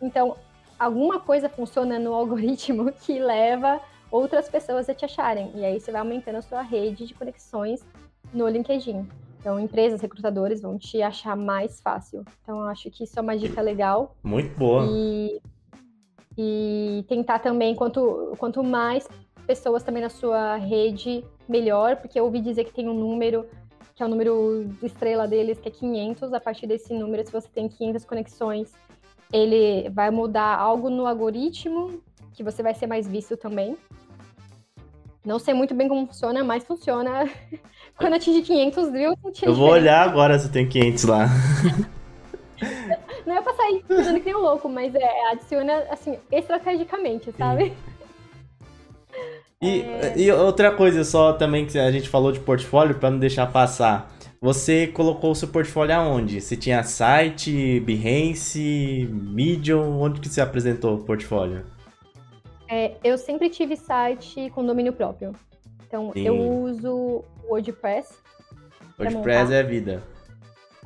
[0.01, 0.37] Então,
[0.77, 5.51] alguma coisa funciona no algoritmo que leva outras pessoas a te acharem.
[5.55, 7.85] E aí você vai aumentando a sua rede de conexões
[8.33, 9.07] no LinkedIn.
[9.39, 12.23] Então, empresas, recrutadores vão te achar mais fácil.
[12.43, 14.15] Então, eu acho que isso é uma dica legal.
[14.21, 14.85] Muito boa.
[14.87, 15.41] E,
[16.37, 19.07] e tentar também, quanto, quanto mais
[19.47, 23.47] pessoas também na sua rede, melhor, porque eu ouvi dizer que tem um número
[23.95, 26.33] que é o número de estrela deles, que é 500.
[26.33, 28.73] A partir desse número, se você tem 500 conexões,
[29.31, 32.01] ele vai mudar algo no algoritmo,
[32.33, 33.77] que você vai ser mais visto também.
[35.23, 37.29] Não sei muito bem como funciona, mas funciona.
[37.97, 41.27] Quando atingir 500 views, Eu vou olhar agora se tem 500 lá.
[43.25, 47.73] Não é pra sair fazendo que nem um louco, mas é, adiciona, assim, estrategicamente, sabe?
[49.61, 50.13] E, é...
[50.17, 54.11] e outra coisa só também que a gente falou de portfólio, para não deixar passar.
[54.41, 56.41] Você colocou o seu portfólio aonde?
[56.41, 60.01] Você tinha site, Behance, Medium?
[60.01, 61.63] Onde que você apresentou o portfólio?
[62.71, 65.33] É, eu sempre tive site com domínio próprio.
[65.85, 66.25] Então, Sim.
[66.25, 68.17] eu uso WordPress.
[68.97, 70.01] WordPress é vida.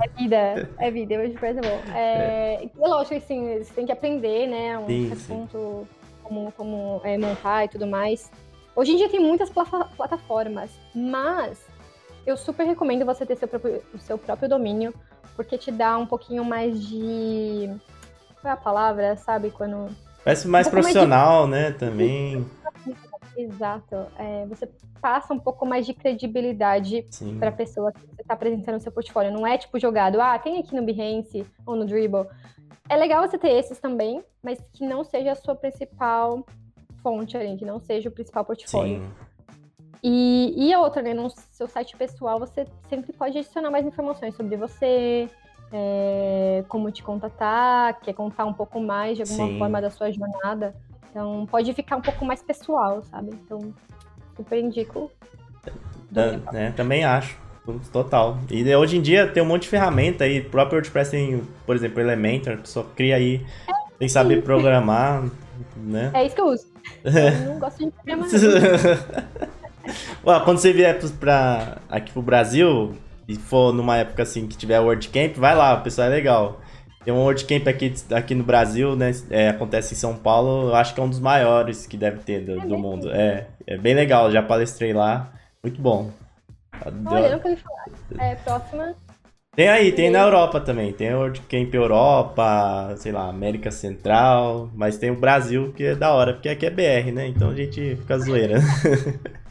[0.02, 1.94] É vida, é vida, WordPress é bom.
[1.94, 2.70] É, é.
[2.76, 5.88] lógico, assim, você tem que aprender, né, um sim, ponto
[6.24, 8.32] como, como é, montar e tudo mais.
[8.76, 11.64] Hoje em dia tem muitas plataformas, mas
[12.26, 14.92] eu super recomendo você ter seu próprio, o seu próprio domínio,
[15.36, 17.70] porque te dá um pouquinho mais de.
[18.42, 19.52] Qual é a palavra, sabe?
[19.52, 19.96] Quando.
[20.26, 21.72] Parece mais um profissional, mais de...
[21.72, 21.78] né?
[21.78, 22.46] Também.
[23.38, 24.08] Exato.
[24.18, 24.68] É, você
[25.00, 27.06] passa um pouco mais de credibilidade
[27.38, 29.32] para a pessoa que você está apresentando no seu portfólio.
[29.32, 32.26] Não é tipo jogado, ah, tem aqui no Behance ou no Dribble.
[32.90, 36.44] É legal você ter esses também, mas que não seja a sua principal
[37.04, 39.02] fonte ali, que não seja o principal portfólio.
[39.02, 39.10] Sim.
[40.02, 41.14] E, e a outra, né?
[41.14, 45.30] No seu site pessoal, você sempre pode adicionar mais informações sobre você,
[45.78, 49.60] é, como te contatar, quer contar um pouco mais de alguma Sim.
[49.60, 50.74] forma da sua jornada.
[51.10, 53.32] Então, pode ficar um pouco mais pessoal, sabe?
[53.34, 53.74] Então,
[54.38, 55.12] super indico.
[56.16, 57.38] É, é, também acho.
[57.92, 58.38] Total.
[58.50, 60.40] E hoje em dia tem um monte de ferramenta aí.
[60.40, 64.44] O próprio WordPress tem, por exemplo, Elementor, a pessoa cria aí, é, tem que saber
[64.44, 65.26] programar,
[65.76, 66.12] né?
[66.14, 66.68] É isso que eu uso.
[67.04, 67.12] Eu
[67.54, 68.30] não gosto de programar.
[70.26, 72.96] Ué, quando você vier pra, aqui pro Brasil
[73.28, 76.62] e for numa época assim que tiver WordCamp, vai lá, o pessoal é legal.
[77.04, 79.12] Tem um WordCamp aqui, aqui no Brasil, né?
[79.30, 82.42] É, acontece em São Paulo, eu acho que é um dos maiores que deve ter
[82.42, 83.12] do, do mundo.
[83.12, 85.32] É, é bem legal, já palestrei lá.
[85.64, 86.12] Muito bom.
[87.06, 87.86] Olha, eu nunca ouvi falar.
[88.20, 88.96] É, próxima.
[89.56, 90.92] Tem aí, tem na Europa também.
[90.92, 94.70] Tem o WordCamp Europa, sei lá, América Central.
[94.74, 97.28] Mas tem o Brasil, que é da hora, porque aqui é BR, né?
[97.28, 98.60] Então a gente fica zoeira.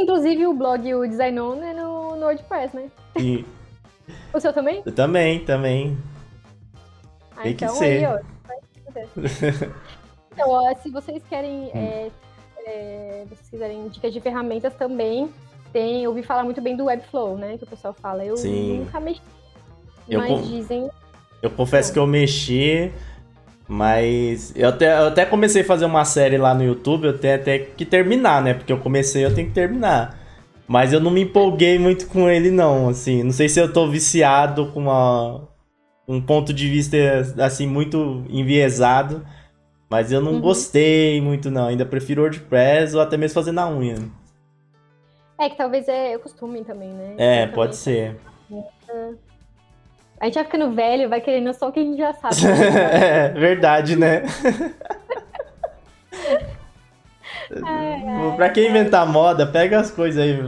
[0.00, 2.90] Inclusive o blog o Design On é no, no WordPress, né?
[3.18, 3.44] Sim.
[4.32, 4.82] o seu também?
[4.84, 5.98] Eu também, também.
[7.36, 8.06] Ah, tem então, que ser.
[8.06, 8.18] Aí, ó,
[10.32, 11.70] então, ó, se vocês querem, hum.
[11.74, 12.10] é,
[12.66, 15.30] é, vocês quiserem dicas de ferramentas também,
[15.72, 17.58] tem, eu ouvi falar muito bem do Webflow, né?
[17.58, 18.24] Que o pessoal fala.
[18.24, 18.80] Eu Sim.
[18.80, 19.22] nunca mexi.
[20.08, 20.90] Eu mas dizem.
[21.40, 22.92] Eu confesso que eu mexi,
[23.70, 27.36] mas eu até, eu até comecei a fazer uma série lá no YouTube, eu tenho
[27.36, 28.52] até que terminar, né?
[28.52, 30.18] Porque eu comecei, eu tenho que terminar.
[30.66, 33.22] Mas eu não me empolguei muito com ele, não, assim.
[33.22, 35.48] Não sei se eu tô viciado com uma,
[36.08, 36.96] um ponto de vista,
[37.38, 39.24] assim, muito enviesado.
[39.88, 40.40] Mas eu não uhum.
[40.40, 41.68] gostei muito, não.
[41.68, 43.98] Ainda prefiro WordPress ou até mesmo fazer na unha.
[45.38, 47.14] É que talvez é o costume também, né?
[47.18, 48.16] É, pode ser.
[50.20, 52.36] A gente vai ficando velho, vai querendo só o que a gente já sabe.
[52.46, 54.22] é, verdade, né?
[57.64, 60.38] ai, pra quem inventar moda, pega as coisas aí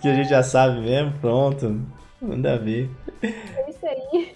[0.00, 1.80] que a gente já sabe mesmo, pronto.
[2.22, 2.88] Manda ver.
[3.20, 4.32] É isso aí.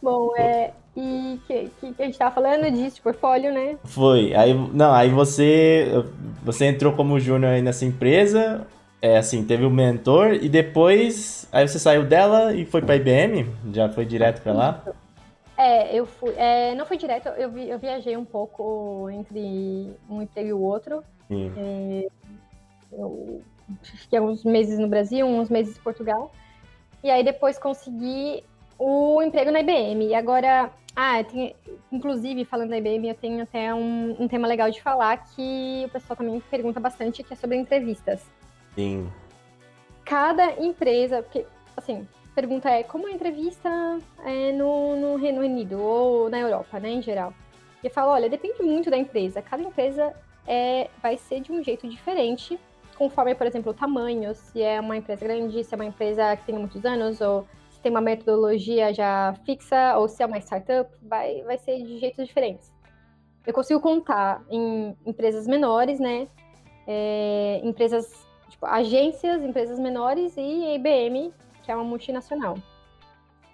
[0.00, 0.70] Bom, é.
[0.96, 3.76] E que, que, que a gente tava falando disso, de portfólio, né?
[3.84, 4.34] Foi.
[4.34, 6.04] Aí, não, aí você,
[6.44, 8.66] você entrou como júnior aí nessa empresa
[9.02, 12.94] é assim, teve o um mentor e depois aí você saiu dela e foi para
[12.94, 13.52] IBM?
[13.72, 14.82] Já foi direto para lá?
[15.58, 16.32] É, eu fui.
[16.36, 20.60] É, não foi direto, eu, vi, eu viajei um pouco entre um emprego e o
[20.60, 21.02] outro.
[21.28, 22.08] É,
[22.92, 23.42] eu
[23.82, 26.32] fiquei uns meses no Brasil, uns meses em Portugal.
[27.02, 28.44] E aí depois consegui
[28.78, 30.06] o emprego na IBM.
[30.06, 31.14] E agora, ah,
[31.90, 35.88] inclusive, falando da IBM, eu tenho até um, um, tema legal de falar que o
[35.88, 38.24] pessoal também pergunta bastante, que é sobre entrevistas.
[38.74, 39.10] Sim.
[40.04, 46.28] Cada empresa, porque, assim, pergunta é como a entrevista é no, no Reino Unido ou
[46.28, 47.32] na Europa, né, em geral.
[47.82, 49.42] E eu falo, olha, depende muito da empresa.
[49.42, 50.14] Cada empresa
[50.46, 52.58] é, vai ser de um jeito diferente,
[52.96, 56.44] conforme, por exemplo, o tamanho, se é uma empresa grande, se é uma empresa que
[56.46, 60.90] tem muitos anos, ou se tem uma metodologia já fixa, ou se é uma startup,
[61.02, 62.72] vai, vai ser de jeitos diferentes.
[63.44, 66.28] Eu consigo contar em empresas menores, né?
[66.86, 72.56] É, empresas, tipo, agências, empresas menores e IBM, que é uma multinacional.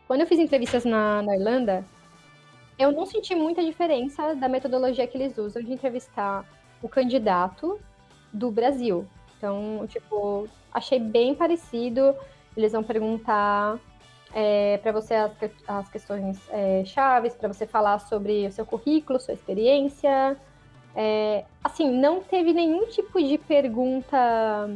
[0.07, 1.85] Quando eu fiz entrevistas na, na Irlanda,
[2.79, 6.45] eu não senti muita diferença da metodologia que eles usam de entrevistar
[6.83, 7.79] o candidato
[8.33, 9.07] do Brasil.
[9.37, 12.15] Então, tipo, achei bem parecido.
[12.57, 13.79] Eles vão perguntar
[14.33, 15.33] é, para você as,
[15.67, 20.37] as questões é, chaves, para você falar sobre o seu currículo, sua experiência.
[21.01, 24.69] É, assim, não teve nenhum tipo de pergunta,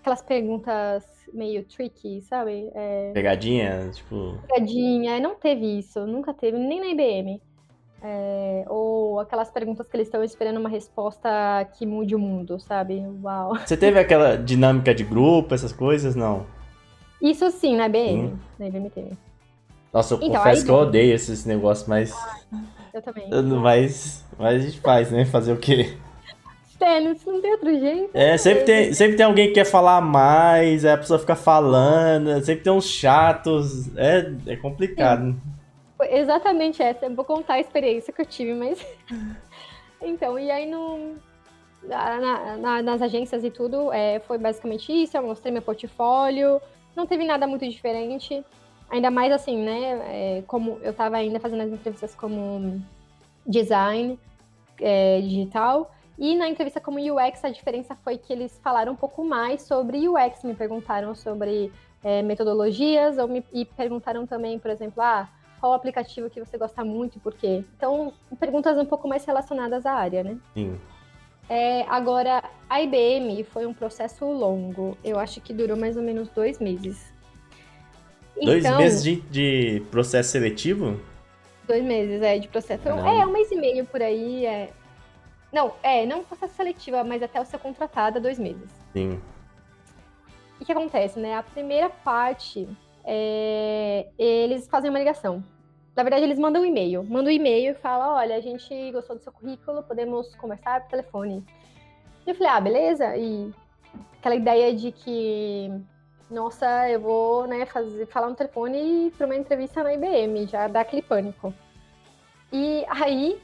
[0.00, 2.68] aquelas perguntas meio tricky, sabe?
[2.74, 3.12] É...
[3.14, 4.36] Pegadinha, tipo.
[4.48, 7.40] Pegadinha, não teve isso, nunca teve, nem na IBM.
[8.02, 8.64] É...
[8.68, 11.30] Ou aquelas perguntas que eles estão esperando uma resposta
[11.78, 13.06] que mude o mundo, sabe?
[13.22, 13.56] Uau.
[13.64, 16.16] Você teve aquela dinâmica de grupo, essas coisas?
[16.16, 16.44] Não.
[17.22, 18.36] Isso sim, na IBM.
[18.58, 19.12] Na IBM teve.
[19.92, 22.12] Nossa, eu então, confesso que eu odeio esses negócios, mas.
[22.96, 23.28] Eu também.
[23.60, 25.24] Mas, mas a gente faz, né?
[25.24, 25.96] Fazer o quê?
[26.78, 28.10] Tênis, não tem outro jeito.
[28.12, 32.44] É, sempre tem, sempre tem alguém que quer falar mais, aí a pessoa fica falando,
[32.44, 33.96] sempre tem uns chatos.
[33.96, 35.32] É, é complicado.
[35.32, 35.56] Sim.
[36.10, 37.06] Exatamente essa.
[37.06, 38.84] Eu vou contar a experiência que eu tive, mas.
[40.02, 41.14] então, e aí no.
[41.82, 45.16] Na, na, nas agências e tudo, é, foi basicamente isso.
[45.16, 46.60] Eu mostrei meu portfólio.
[46.94, 48.44] Não teve nada muito diferente.
[48.90, 50.38] Ainda mais assim, né?
[50.38, 52.80] É, como eu estava ainda fazendo as entrevistas como
[53.46, 54.18] design
[54.80, 55.90] é, digital.
[56.18, 60.08] E na entrevista como UX, a diferença foi que eles falaram um pouco mais sobre
[60.08, 61.70] UX, me perguntaram sobre
[62.02, 65.28] é, metodologias, ou me, e perguntaram também, por exemplo, ah,
[65.60, 67.64] qual aplicativo que você gosta muito e por quê.
[67.76, 70.38] Então, perguntas um pouco mais relacionadas à área, né?
[70.54, 70.80] Sim.
[71.48, 74.96] É, agora, a IBM foi um processo longo.
[75.04, 77.12] Eu acho que durou mais ou menos dois meses.
[78.42, 81.00] Dois então, meses de, de, processo seletivo?
[81.66, 82.88] Dois meses, é, de processo.
[82.88, 84.44] É, um mês e meio por aí.
[84.44, 84.70] É,
[85.52, 88.70] não, é, não processo seletiva, mas até eu ser contratada dois meses.
[88.92, 89.20] Sim.
[90.60, 91.34] O que acontece, né?
[91.34, 92.68] A primeira parte,
[93.04, 95.42] é, eles fazem uma ligação.
[95.94, 97.02] Na verdade, eles mandam um e-mail.
[97.04, 100.90] Mandam um e-mail e falam, olha, a gente gostou do seu currículo, podemos conversar por
[100.90, 101.42] telefone.
[102.26, 103.16] E eu falei, ah, beleza.
[103.16, 103.50] E
[104.18, 105.70] aquela ideia de que,
[106.30, 110.80] nossa, eu vou né, fazer, falar no telefone para uma entrevista na IBM, já dá
[110.80, 111.54] aquele pânico.
[112.52, 113.40] E aí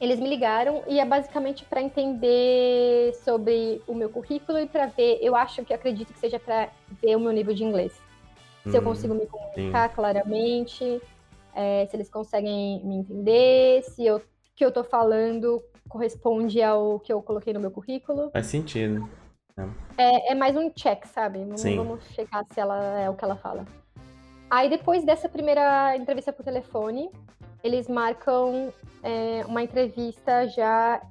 [0.00, 5.18] eles me ligaram e é basicamente para entender sobre o meu currículo e para ver,
[5.20, 6.70] eu acho que acredito que seja para
[7.02, 7.92] ver o meu nível de inglês.
[8.62, 9.94] Se hum, eu consigo me comunicar sim.
[9.94, 11.00] claramente,
[11.54, 14.20] é, se eles conseguem me entender, se o
[14.54, 18.30] que eu tô falando corresponde ao que eu coloquei no meu currículo.
[18.30, 19.08] Faz sentido.
[19.96, 21.40] É, é mais um check, sabe?
[21.40, 23.64] Vamos, vamos checar se ela é o que ela fala.
[24.50, 27.10] Aí depois dessa primeira entrevista por telefone,
[27.62, 31.02] eles marcam é, uma entrevista já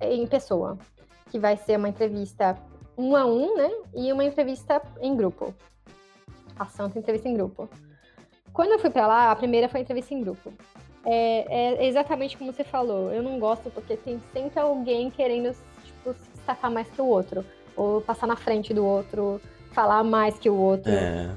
[0.00, 0.78] em pessoa,
[1.30, 2.56] que vai ser uma entrevista
[2.96, 3.70] um a um, né?
[3.94, 5.54] E uma entrevista em grupo.
[6.58, 7.68] A santa entrevista em grupo.
[8.52, 10.52] Quando eu fui para lá, a primeira foi a entrevista em grupo.
[11.06, 13.12] É, é, exatamente como você falou.
[13.12, 17.44] Eu não gosto porque tem sempre alguém querendo tipo, se destacar mais que o outro.
[17.78, 20.90] Ou passar na frente do outro, falar mais que o outro.
[20.90, 21.30] É.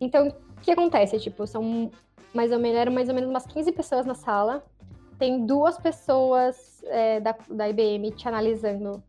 [0.00, 1.18] Então, o que acontece?
[1.18, 1.90] Tipo, são
[2.32, 4.64] mais ou menos, eram mais ou menos umas 15 pessoas na sala.
[5.18, 9.02] Tem duas pessoas é, da, da IBM te analisando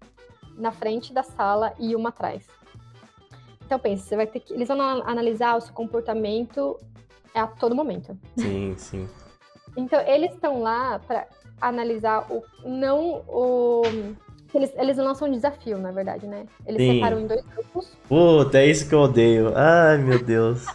[0.57, 2.47] na frente da sala e uma atrás.
[3.65, 4.53] Então pensa, você vai ter que.
[4.53, 6.79] Eles vão analisar o seu comportamento
[7.35, 8.17] a todo momento.
[8.37, 9.09] Sim, sim.
[9.75, 11.27] Então eles estão lá para
[11.59, 13.81] analisar o não o
[14.53, 16.45] eles, eles lançam um desafio, na verdade, né?
[16.65, 16.95] Eles Sim.
[16.95, 17.97] separam em dois grupos.
[18.07, 19.53] Puta, é isso que eu odeio.
[19.55, 20.65] Ai, meu Deus.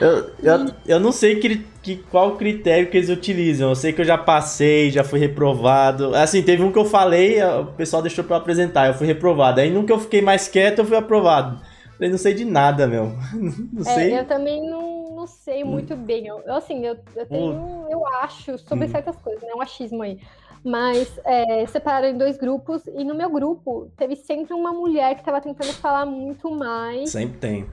[0.00, 3.68] Eu, eu, eu não sei que, que, qual critério que eles utilizam.
[3.68, 6.14] Eu sei que eu já passei, já fui reprovado.
[6.14, 9.60] Assim, teve um que eu falei, o pessoal deixou pra eu apresentar, eu fui reprovado.
[9.60, 11.60] Aí nunca eu fiquei mais quieto, eu fui aprovado.
[12.00, 13.12] Eu não sei de nada, meu.
[13.72, 14.18] Não é, sei.
[14.18, 16.26] Eu também não, não sei muito bem.
[16.26, 18.88] Eu, assim, eu, eu tenho, eu acho sobre hum.
[18.88, 19.50] certas coisas, né?
[19.54, 20.18] Um achismo aí.
[20.64, 25.24] Mas é, separaram em dois grupos, e no meu grupo teve sempre uma mulher que
[25.24, 27.10] tava tentando falar muito mais.
[27.10, 27.66] Sempre tem.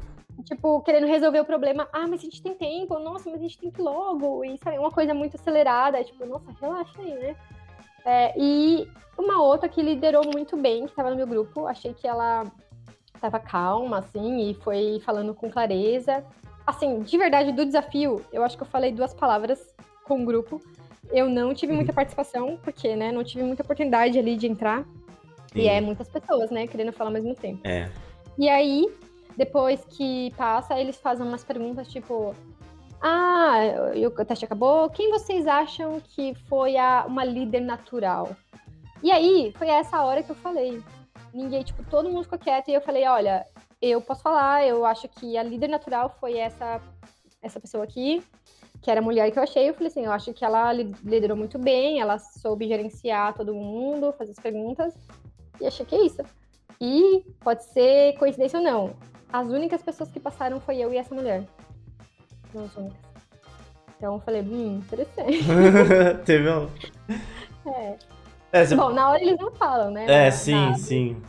[0.43, 1.87] Tipo, querendo resolver o problema.
[1.91, 2.97] Ah, mas a gente tem tempo.
[2.97, 4.43] Nossa, mas a gente tem que logo.
[4.43, 6.03] E sabe, uma coisa muito acelerada.
[6.03, 7.35] Tipo, nossa, relaxa aí, né?
[8.05, 8.87] É, e
[9.17, 11.67] uma outra que liderou muito bem, que estava no meu grupo.
[11.67, 12.45] Achei que ela
[13.13, 16.23] estava calma, assim, e foi falando com clareza.
[16.65, 19.75] Assim, de verdade, do desafio, eu acho que eu falei duas palavras
[20.05, 20.61] com o grupo.
[21.12, 24.84] Eu não tive muita participação, porque, né, não tive muita oportunidade ali de entrar.
[25.51, 25.60] Sim.
[25.60, 27.62] E é muitas pessoas, né, querendo falar ao mesmo tempo.
[27.68, 27.89] É.
[28.38, 28.88] E aí,
[29.36, 32.36] depois que passa, eles fazem umas perguntas tipo:
[33.01, 33.57] Ah,
[33.95, 34.89] o teste acabou.
[34.89, 38.36] Quem vocês acham que foi a, uma líder natural?
[39.01, 40.84] E aí, foi essa hora que eu falei
[41.34, 43.45] ninguém, tipo, todo mundo ficou quieto e eu falei, olha,
[43.82, 46.82] eu posso falar, eu acho que a líder natural foi essa
[47.41, 48.22] essa pessoa aqui,
[48.82, 51.36] que era a mulher que eu achei, eu falei assim, eu acho que ela liderou
[51.36, 54.93] muito bem, ela soube gerenciar todo mundo, fazer as perguntas,
[55.59, 56.21] e achei que é isso.
[56.80, 58.93] E pode ser coincidência ou não,
[59.32, 61.43] as únicas pessoas que passaram foi eu e essa mulher.
[62.53, 63.09] Não as únicas.
[63.97, 65.39] Então eu falei, hum, interessante.
[66.25, 66.69] Teve um...
[67.67, 67.97] É.
[68.51, 68.65] É.
[68.75, 70.05] Bom, na hora eles não falam, né?
[70.07, 71.21] É, sim, sim.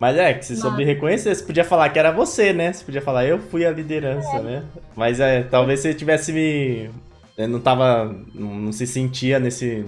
[0.00, 0.62] Mas é, que você Mas...
[0.62, 2.72] soube reconhecer, você podia falar que era você, né?
[2.72, 4.42] Você podia falar, eu fui a liderança, é.
[4.42, 4.64] né?
[4.96, 6.90] Mas é, talvez você tivesse me.
[7.36, 8.16] Né, não tava.
[8.34, 9.84] Não se sentia nesse,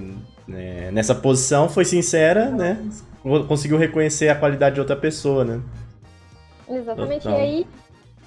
[0.46, 2.86] né, nessa posição, foi sincera, né?
[3.48, 5.62] Conseguiu reconhecer a qualidade de outra pessoa, né?
[6.68, 7.26] Exatamente.
[7.26, 7.38] Então...
[7.38, 7.66] E aí.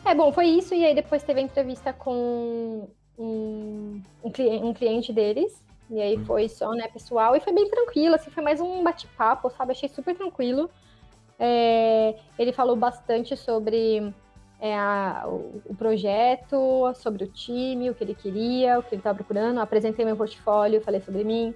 [0.03, 4.31] É bom, foi isso, e aí depois teve a entrevista com um, um,
[4.63, 5.51] um cliente deles.
[5.89, 6.25] E aí uhum.
[6.25, 9.71] foi só, né, pessoal, e foi bem tranquilo, assim, foi mais um bate-papo, sabe?
[9.71, 10.69] Achei super tranquilo.
[11.37, 14.13] É, ele falou bastante sobre
[14.59, 19.15] é, a, o, projeto, sobre o time, o que ele queria, o que ele estava
[19.15, 19.59] procurando.
[19.59, 21.53] apresentei meu portfólio, falei sobre mim.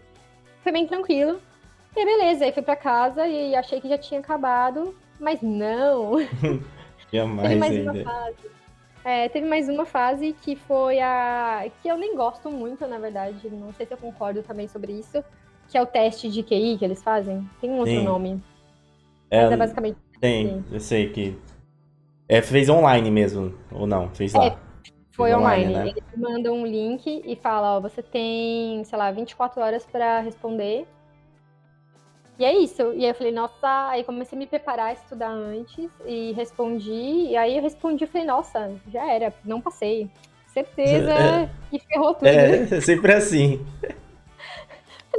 [0.61, 1.39] Foi bem tranquilo.
[1.95, 6.17] E beleza, aí fui para casa e achei que já tinha acabado, mas não.
[7.11, 7.91] Jamais mais ainda.
[7.91, 8.49] uma fase.
[9.03, 11.65] É, teve mais uma fase que foi a.
[11.81, 13.49] que eu nem gosto muito, na verdade.
[13.49, 15.23] Não sei se eu concordo também sobre isso.
[15.67, 17.47] Que é o teste de QI que eles fazem.
[17.61, 18.03] Tem um outro Sim.
[18.03, 18.43] nome.
[19.29, 19.97] É, Mas é basicamente.
[20.19, 21.37] Tem, eu sei que.
[22.27, 24.09] É, fez online mesmo, ou não?
[24.09, 24.45] Fez lá.
[24.45, 24.57] É,
[25.11, 25.65] foi online.
[25.65, 25.93] online né?
[25.95, 30.87] Eles mandam um link e fala, ó, você tem, sei lá, 24 horas para responder.
[32.37, 32.93] E é isso.
[32.93, 37.27] E aí eu falei, nossa, aí comecei a me preparar, estudar antes e respondi.
[37.29, 40.09] E aí eu respondi e falei, nossa, já era, não passei.
[40.47, 42.27] Certeza é, que ferrou tudo.
[42.29, 43.65] É, é sempre assim.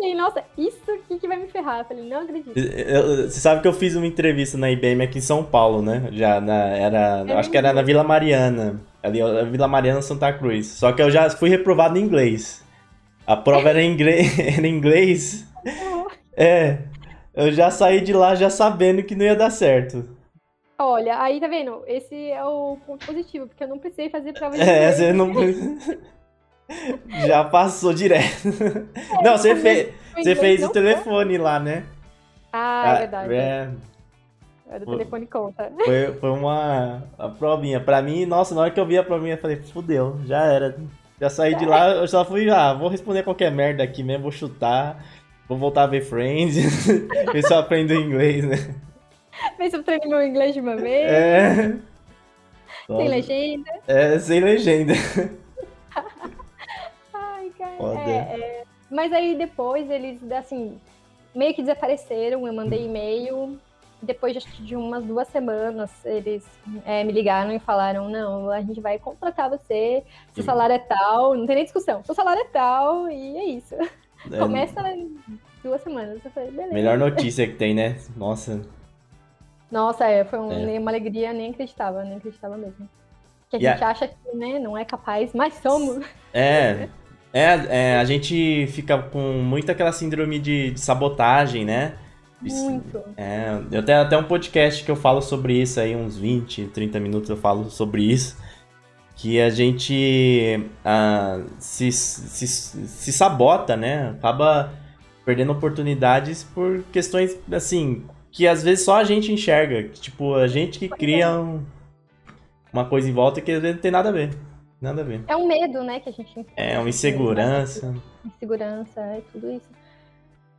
[0.00, 1.86] Falei, nossa, isso aqui que vai me ferrar.
[1.86, 2.54] Falei, não acredito.
[2.54, 6.08] Você sabe que eu fiz uma entrevista na IBM aqui em São Paulo, né?
[6.12, 8.80] Já na, era, é acho que era na Vila Mariana.
[9.02, 9.20] Ali,
[9.50, 10.68] Vila Mariana Santa Cruz.
[10.68, 12.64] Só que eu já fui reprovado em inglês.
[13.26, 14.38] A prova era em inglês.
[14.40, 15.46] Era em inglês.
[16.36, 16.78] É.
[17.34, 20.08] Eu já saí de lá já sabendo que não ia dar certo.
[20.78, 21.82] Olha, aí tá vendo?
[21.86, 25.30] Esse é o ponto positivo, porque eu não precisei fazer prova de É, você não
[27.26, 28.48] Já passou direto.
[28.94, 29.92] É, não, você, fe...
[30.14, 31.84] você fez o telefone lá, né?
[32.52, 33.34] Ah, é ah, verdade.
[33.34, 33.68] É...
[34.86, 35.72] O telefone conta.
[35.84, 37.80] Foi, foi uma, uma provinha.
[37.80, 40.76] Pra mim, nossa, na hora que eu vi a provinha, eu falei, fudeu, já era.
[41.20, 44.32] Já saí de lá, eu só fui, ah, vou responder qualquer merda aqui mesmo, vou
[44.32, 45.04] chutar.
[45.46, 46.86] Vou voltar a ver Friends.
[46.86, 48.74] ver se eu aprendo inglês, né?
[49.58, 51.10] Ver se eu treino meu inglês de uma vez.
[51.10, 51.76] É.
[52.86, 53.70] Sem legenda.
[53.88, 54.94] É, sem legenda.
[57.80, 58.10] Cara.
[58.10, 58.64] É, é.
[58.90, 60.78] Mas aí depois eles, assim,
[61.34, 62.46] meio que desapareceram.
[62.46, 63.58] Eu mandei e-mail.
[64.02, 66.46] Depois de, de umas duas semanas, eles
[66.86, 70.02] é, me ligaram e falaram: Não, a gente vai contratar você.
[70.32, 71.34] Seu salário é tal.
[71.36, 72.02] Não tem nem discussão.
[72.04, 73.10] Seu salário é tal.
[73.10, 73.74] E é isso.
[73.74, 74.38] É.
[74.38, 75.18] Começa em
[75.62, 76.18] duas semanas.
[76.24, 76.74] Eu falei, beleza.
[76.74, 77.96] Melhor notícia que tem, né?
[78.16, 78.62] Nossa.
[79.70, 80.78] Nossa, é, foi um, é.
[80.78, 82.88] uma alegria, nem acreditava, nem acreditava mesmo.
[83.48, 86.04] Que a e gente acha que né, não é capaz, mas somos.
[86.32, 86.88] É,
[87.32, 91.94] é, é, a gente fica com muito aquela síndrome de, de sabotagem, né?
[92.40, 93.02] Muito.
[93.16, 96.98] É, eu tenho até um podcast que eu falo sobre isso aí, uns 20, 30
[96.98, 98.36] minutos eu falo sobre isso
[99.20, 104.14] que a gente uh, se, se, se sabota, né?
[104.18, 104.72] Acaba
[105.26, 108.02] perdendo oportunidades por questões, assim,
[108.32, 109.90] que às vezes só a gente enxerga.
[109.90, 111.38] Tipo, a gente que cria é.
[111.38, 111.62] um,
[112.72, 114.30] uma coisa em volta que às vezes não tem nada a ver.
[114.80, 115.22] Nada a ver.
[115.28, 116.46] É um medo, né, que a gente...
[116.56, 117.94] É, uma insegurança.
[118.24, 119.68] Insegurança, é tudo isso.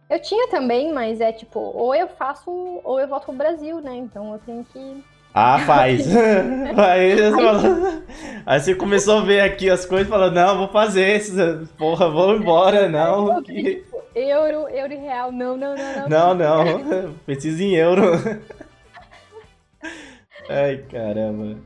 [0.09, 2.51] Eu tinha também, mas é tipo, ou eu faço,
[2.83, 3.95] ou eu volto pro Brasil, né?
[3.95, 5.03] Então eu tenho que
[5.33, 6.05] Ah, faz.
[6.77, 8.03] aí, você falou...
[8.45, 11.33] aí você começou a ver aqui as coisas e falou, não, vou fazer isso.
[11.77, 13.41] Porra, vou embora, não.
[13.41, 13.85] Que...
[14.13, 16.09] Euro, euro e real, não, não, não, não.
[16.09, 17.13] Não, não.
[17.25, 18.03] Preciso em euro.
[20.49, 21.57] Ai, caramba.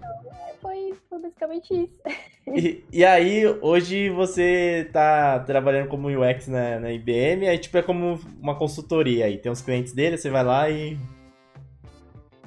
[1.35, 2.01] Basicamente isso.
[2.47, 7.81] E, e, aí, hoje você tá trabalhando como UX na, na IBM, aí tipo é
[7.81, 9.37] como uma consultoria aí.
[9.37, 10.97] Tem uns clientes dele, você vai lá e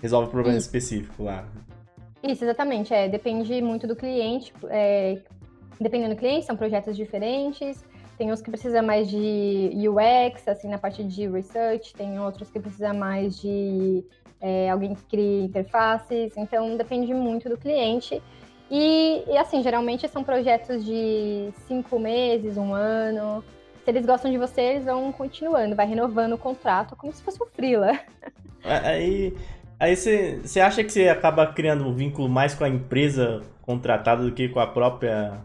[0.00, 0.68] resolve um problema isso.
[0.68, 1.46] específico lá.
[2.22, 2.94] Isso, exatamente.
[2.94, 4.54] É, depende muito do cliente.
[4.70, 5.18] É,
[5.78, 7.84] dependendo do cliente, são projetos diferentes.
[8.16, 11.92] Tem uns que precisam mais de UX, assim, na parte de research.
[11.94, 14.02] Tem outros que precisam mais de
[14.40, 16.36] é, alguém que crie interfaces.
[16.36, 18.22] Então, depende muito do cliente.
[18.70, 23.42] E, e, assim, geralmente são projetos de cinco meses, um ano.
[23.84, 27.42] Se eles gostam de você, eles vão continuando, vai renovando o contrato como se fosse
[27.42, 27.98] um freela.
[28.62, 29.34] Aí,
[29.80, 34.22] aí você, você acha que você acaba criando um vínculo mais com a empresa contratada
[34.22, 35.40] do que com a própria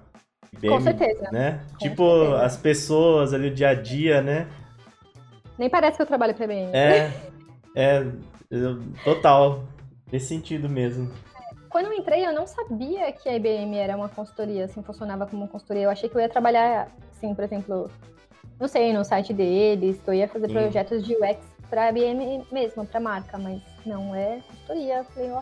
[0.52, 0.70] IBM?
[0.74, 1.30] Com certeza.
[1.32, 1.62] Né?
[1.72, 2.44] Com tipo, certeza.
[2.44, 4.48] as pessoas ali, o dia a dia, né?
[5.58, 6.72] Nem parece que eu trabalho pra IBM.
[6.74, 7.12] É,
[7.76, 8.06] é,
[9.04, 9.64] total.
[10.12, 11.12] Nesse sentido mesmo.
[11.74, 15.42] Quando eu entrei, eu não sabia que a IBM era uma consultoria, assim, funcionava como
[15.42, 15.82] uma consultoria.
[15.82, 17.90] Eu achei que eu ia trabalhar, assim, por exemplo,
[18.60, 20.54] não sei, no site deles, que eu ia fazer Sim.
[20.54, 21.40] projetos de UX
[21.72, 25.04] para a IBM mesmo, para marca, mas não é consultoria.
[25.06, 25.42] Falei, ó.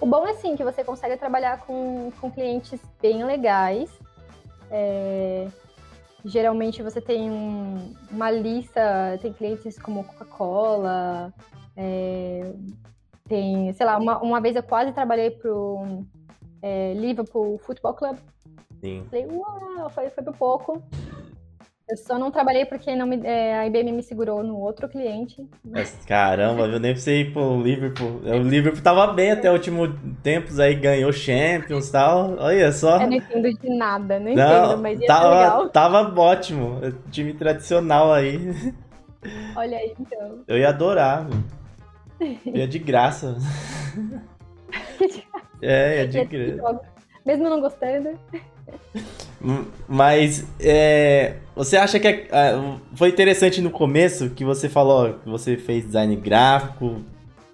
[0.00, 3.90] O bom é, assim, que você consegue trabalhar com, com clientes bem legais.
[4.70, 5.46] É,
[6.24, 11.34] geralmente você tem um, uma lista, tem clientes como Coca-Cola,
[11.76, 12.50] é,
[13.28, 16.04] tem, sei lá, uma, uma vez eu quase trabalhei pro
[16.62, 18.16] é, Liverpool Football Club.
[18.80, 19.04] Sim.
[19.10, 20.82] Falei, uau, foi, foi por pouco.
[21.88, 25.48] Eu só não trabalhei porque não me, é, a IBM me segurou no outro cliente.
[25.64, 28.22] Mas, caramba, eu nem sei ir pro Liverpool.
[28.24, 32.36] O Liverpool tava bem até o último tempos aí, ganhou Champions e tal.
[32.38, 33.00] Olha só.
[33.00, 35.68] Eu não entendo de nada, não, não entendo, mas ia tava, legal.
[35.68, 36.80] Tava ótimo.
[37.12, 38.40] Time tradicional aí.
[39.54, 40.42] Olha aí, então.
[40.48, 41.28] Eu ia adorar.
[42.20, 43.36] É de graça.
[45.60, 46.80] é, é de graça.
[47.24, 48.18] Mesmo não gostando.
[49.88, 55.28] Mas é, você acha que é, é, foi interessante no começo que você falou que
[55.28, 57.02] você fez design gráfico,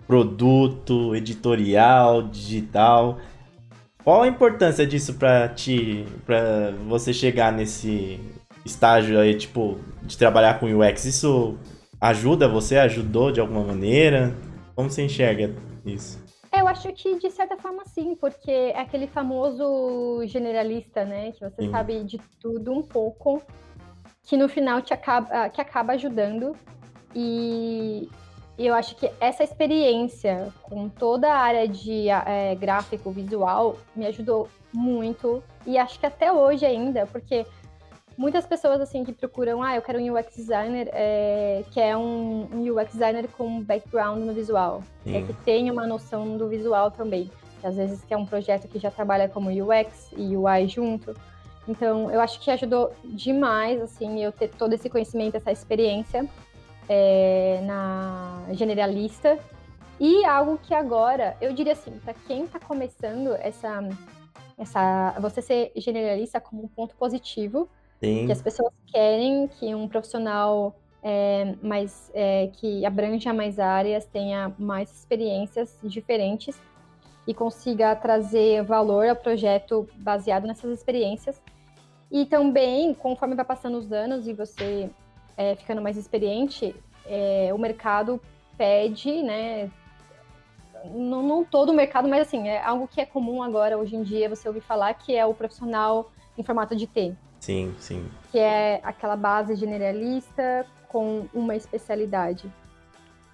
[0.06, 3.18] produto, editorial, digital.
[4.04, 8.20] Qual a importância disso para ti, para você chegar nesse
[8.64, 11.04] estágio aí, tipo, de trabalhar com UX?
[11.04, 11.56] Isso
[12.00, 12.78] ajuda você?
[12.78, 14.34] Ajudou de alguma maneira?
[14.74, 15.54] Como você enxerga
[15.84, 16.22] isso?
[16.50, 21.32] É, eu acho que de certa forma sim, porque é aquele famoso generalista, né?
[21.32, 21.70] Que você sim.
[21.70, 23.42] sabe de tudo um pouco,
[24.22, 26.54] que no final te acaba, que acaba ajudando.
[27.14, 28.08] E
[28.58, 34.48] eu acho que essa experiência com toda a área de é, gráfico, visual, me ajudou
[34.72, 35.42] muito.
[35.66, 37.46] E acho que até hoje ainda, porque
[38.22, 42.48] muitas pessoas assim que procuram, ah, eu quero um UX designer é, que é um,
[42.52, 47.28] um, UX designer com background no visual, é que tem uma noção do visual também.
[47.64, 51.14] Às vezes que é um projeto que já trabalha como UX e UI junto.
[51.66, 56.28] Então, eu acho que ajudou demais, assim, eu ter todo esse conhecimento, essa experiência
[56.88, 59.36] é, na generalista.
[59.98, 63.80] E algo que agora, eu diria assim, para quem está começando essa,
[64.58, 67.68] essa, você ser generalista como um ponto positivo,
[68.02, 68.26] Sim.
[68.26, 74.52] Que as pessoas querem que um profissional é, mais, é, que abranja mais áreas, tenha
[74.58, 76.60] mais experiências diferentes
[77.28, 81.40] e consiga trazer valor ao projeto baseado nessas experiências.
[82.10, 84.90] E também, conforme vai passando os anos e você
[85.36, 86.74] é, ficando mais experiente,
[87.06, 88.20] é, o mercado
[88.58, 89.70] pede, né?
[90.86, 94.02] Não, não, todo o mercado, mas assim, é algo que é comum agora, hoje em
[94.02, 97.14] dia, você ouvir falar, que é o profissional em formato de T.
[97.42, 98.08] Sim, sim.
[98.30, 102.48] Que é aquela base generalista com uma especialidade.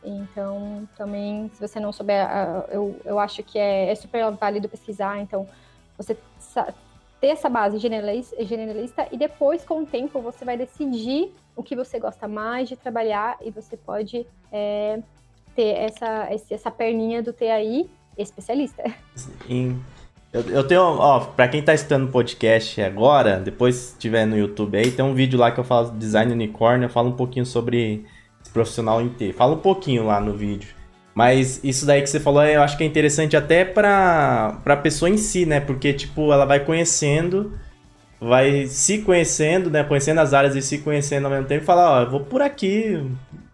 [0.02, 2.26] Então, também, se você não souber,
[2.70, 5.20] eu, eu acho que é, é super válido pesquisar.
[5.20, 5.46] Então,
[5.94, 6.16] você
[7.20, 11.76] ter essa base generalista, generalista e depois, com o tempo, você vai decidir o que
[11.76, 15.02] você gosta mais de trabalhar e você pode é,
[15.54, 18.84] ter essa, essa perninha do TAI especialista.
[19.14, 19.84] Sim.
[20.32, 24.36] Eu, eu tenho, ó, pra quem tá escutando o podcast agora, depois se tiver no
[24.36, 27.46] YouTube aí, tem um vídeo lá que eu falo design unicórnio, eu falo um pouquinho
[27.46, 28.04] sobre
[28.42, 29.32] esse profissional em T.
[29.32, 30.68] Fala um pouquinho lá no vídeo.
[31.14, 35.10] Mas isso daí que você falou, eu acho que é interessante até pra, pra pessoa
[35.10, 35.60] em si, né?
[35.60, 37.58] Porque, tipo, ela vai conhecendo,
[38.20, 39.82] vai se conhecendo, né?
[39.82, 42.42] Conhecendo as áreas e se conhecendo ao mesmo tempo e falar, ó, eu vou por
[42.42, 43.02] aqui,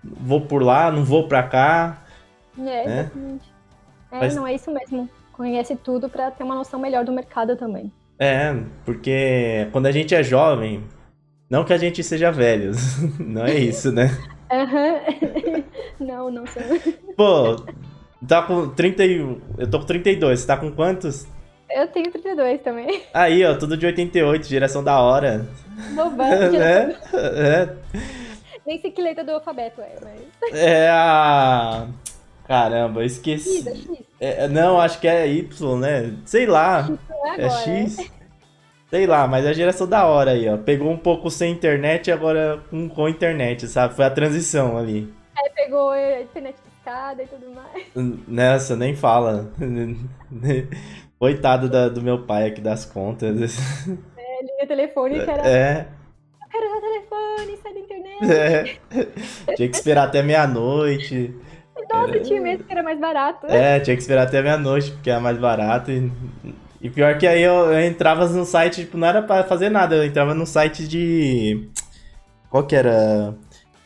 [0.03, 2.03] vou por lá, não vou pra cá.
[2.59, 3.01] É, né?
[3.01, 3.55] exatamente.
[4.11, 4.37] É, Mas...
[4.37, 5.09] não, é isso mesmo.
[5.37, 7.93] Conhece tudo para ter uma noção melhor do mercado também.
[8.18, 8.55] É,
[8.85, 10.85] porque quando a gente é jovem,
[11.51, 12.72] não que a gente seja velho,
[13.18, 14.11] não é isso, né?
[14.53, 15.64] Uhum.
[16.07, 16.62] não, não sou.
[17.16, 17.57] Pô,
[18.26, 19.03] tá com 30
[19.59, 21.26] Eu tô com 32, você tá com quantos?
[21.68, 23.03] Eu tenho 32 também.
[23.12, 25.47] Aí, ó, tudo de 88, geração da hora.
[25.95, 26.24] Bobão,
[26.55, 27.76] é, é.
[28.64, 30.55] Nem sei que letra do alfabeto é, mas.
[30.55, 31.89] É a.
[32.47, 33.59] Caramba, eu esqueci.
[33.59, 33.89] X, é X.
[34.21, 36.13] É, não, acho que é Y, né?
[36.25, 36.89] Sei lá.
[37.11, 37.43] É agora.
[37.43, 38.11] É X.
[38.91, 40.57] Sei lá, mas é a geração da hora aí, ó.
[40.57, 43.95] Pegou um pouco sem internet e agora com, com internet, sabe?
[43.95, 45.13] Foi a transição ali.
[45.37, 48.19] Aí pegou a internet de escada e tudo mais.
[48.29, 49.51] Nessa, nem fala.
[51.19, 53.59] Coitado da- do meu pai aqui das contas.
[54.17, 55.49] É, linha telefônica era.
[55.49, 55.87] É,
[56.43, 58.81] Eu quero usar telefone, sai da internet.
[59.49, 59.55] é.
[59.57, 61.35] Tinha que esperar até meia-noite.
[61.93, 63.47] Nossa, tinha mesmo que era mais barato.
[63.47, 65.91] É, tinha que esperar até meia-noite, porque era mais barato.
[65.91, 66.11] E,
[66.80, 69.95] e pior que aí eu, eu entrava no site, tipo, não era pra fazer nada,
[69.97, 71.68] eu entrava no site de.
[72.51, 73.35] Qual que era?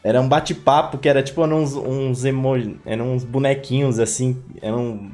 [0.05, 5.11] Era um bate-papo que era tipo uns, uns emoji, eram uns bonequinhos assim, eram.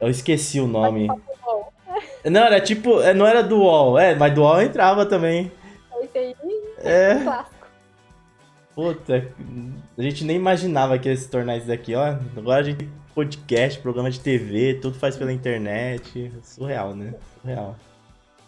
[0.00, 1.06] Eu esqueci o nome.
[1.06, 1.68] Bom,
[2.30, 3.00] Não, era tipo.
[3.00, 5.50] é, Não era do UOL, é, mas do UOL eu entrava também.
[6.02, 6.34] esse aí
[6.82, 7.14] É.
[7.22, 7.55] clássico.
[8.76, 9.26] Puta,
[9.96, 12.14] a gente nem imaginava que ia se tornar isso daqui, ó.
[12.36, 16.30] Agora a gente tem podcast, programa de TV, tudo faz pela internet.
[16.42, 17.14] Surreal, né?
[17.40, 17.74] Surreal.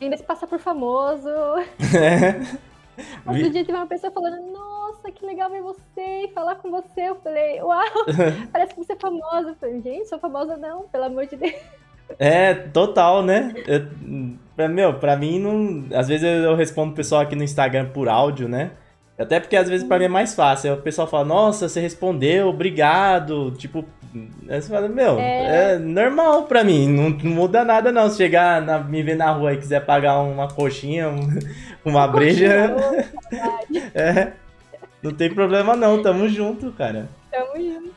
[0.01, 1.27] Ainda se passa por famoso.
[3.27, 6.71] Outro Vi- dia teve uma pessoa falando, nossa, que legal ver você e falar com
[6.71, 7.09] você.
[7.09, 7.83] Eu falei, uau,
[8.53, 9.49] parece que você é famosa.
[9.51, 11.55] Eu falei, gente, sou famosa não, pelo amor de Deus.
[12.19, 13.55] É, total, né?
[13.67, 17.45] Eu- pra, meu, pra mim, não, às vezes eu, eu respondo o pessoal aqui no
[17.45, 18.73] Instagram por áudio, né?
[19.19, 20.75] Até porque às vezes pra mim é mais fácil.
[20.75, 23.51] O pessoal fala, nossa, você respondeu, obrigado.
[23.59, 23.85] Tipo,
[24.49, 25.79] aí você fala, meu, é, É.
[25.79, 28.09] normal pra mim, não, não muda nada não.
[28.09, 31.39] Se chegar, na- me ver na rua e quiser pagar uma coxinha, um-
[31.85, 34.33] uma breja, Coxinha, é,
[35.03, 37.09] não tem problema não, tamo junto, cara.
[37.33, 37.89] Tamo junto.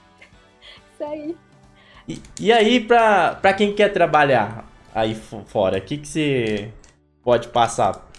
[0.93, 1.35] Isso aí.
[2.09, 6.69] E, e aí, pra, pra quem quer trabalhar aí fo- fora, o que, que você
[7.23, 8.09] pode passar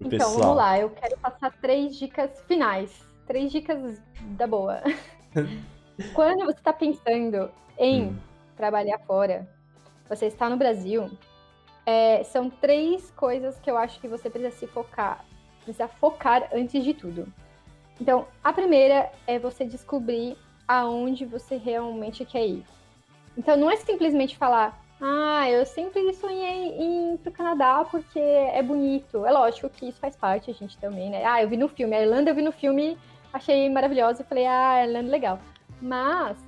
[0.00, 0.34] Então, pessoal?
[0.40, 0.78] vamos lá.
[0.78, 3.04] Eu quero passar três dicas finais.
[3.26, 4.00] Três dicas
[4.36, 4.82] da boa.
[6.12, 8.16] Quando você está pensando em Hum.
[8.56, 9.48] trabalhar fora,
[10.08, 11.10] você está no Brasil,
[11.86, 15.24] é, são três coisas que eu acho que você precisa se focar.
[15.62, 17.32] Precisa focar antes de tudo.
[18.00, 20.36] Então, a primeira é você descobrir
[20.66, 22.64] aonde você realmente quer ir.
[23.36, 28.62] Então, não é simplesmente falar, ah, eu sempre sonhei em ir pro Canadá porque é
[28.62, 29.26] bonito.
[29.26, 31.22] É lógico que isso faz parte, a gente também, né?
[31.26, 32.96] Ah, eu vi no filme, a Irlanda eu vi no filme,
[33.30, 35.38] achei maravilhosa e falei, ah, Irlanda legal.
[35.78, 36.38] Mas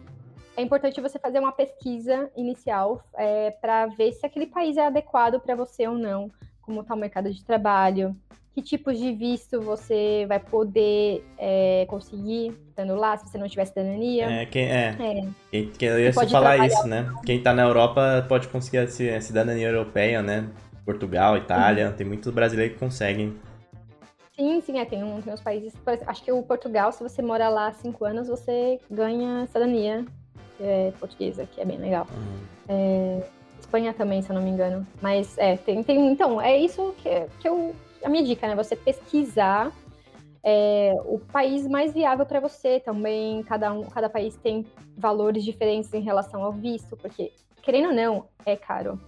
[0.56, 5.38] é importante você fazer uma pesquisa inicial é, para ver se aquele país é adequado
[5.38, 6.32] para você ou não,
[6.62, 8.16] como está o mercado de trabalho,
[8.56, 13.66] que tipos de visto você vai poder é, conseguir estando lá, se você não tiver
[13.66, 14.24] cidadania.
[14.30, 17.14] É, quem, é, É, quem, quem, eu ia falar isso, né?
[17.26, 20.48] Quem tá na Europa pode conseguir a ci- a cidadania europeia, né?
[20.86, 23.36] Portugal, Itália, tem muitos brasileiros que conseguem.
[24.34, 25.74] Sim, sim, é, tem, um, tem uns países.
[25.86, 30.02] exemplo, Acho que o Portugal, se você mora lá há cinco anos, você ganha cidadania
[30.58, 32.06] é, portuguesa, que é bem legal.
[32.70, 33.20] Hum,
[33.60, 34.86] Espanha também, se eu não me engano.
[35.02, 37.74] Mas é, tem, tem então, é isso que, que eu.
[38.02, 38.54] A minha dica, né?
[38.54, 39.72] Você pesquisar
[40.44, 43.42] é, o país mais viável para você também.
[43.42, 44.64] Cada, um, cada país tem
[44.96, 47.32] valores diferentes em relação ao visto, porque,
[47.62, 49.00] querendo ou não, é caro.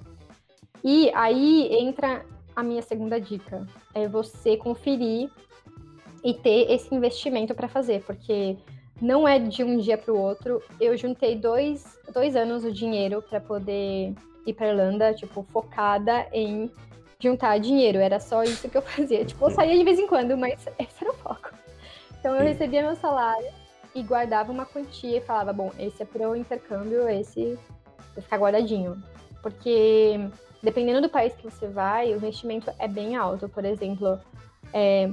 [0.82, 2.24] E aí entra
[2.56, 3.66] a minha segunda dica.
[3.94, 5.30] É você conferir
[6.24, 8.56] e ter esse investimento para fazer, porque
[9.00, 10.60] não é de um dia para o outro.
[10.80, 14.12] Eu juntei dois, dois anos o dinheiro para poder
[14.44, 16.70] ir para Irlanda, tipo, focada em
[17.20, 17.98] juntar dinheiro.
[17.98, 19.24] Era só isso que eu fazia.
[19.24, 21.50] Tipo, eu saía de vez em quando, mas esse era o foco.
[22.18, 23.48] Então eu recebia meu salário
[23.94, 27.58] e guardava uma quantia e falava, bom, esse é para o intercâmbio, esse
[28.14, 29.02] vai ficar guardadinho.
[29.42, 30.18] Porque
[30.62, 33.48] dependendo do país que você vai, o investimento é bem alto.
[33.48, 34.18] Por exemplo,
[34.72, 35.10] é,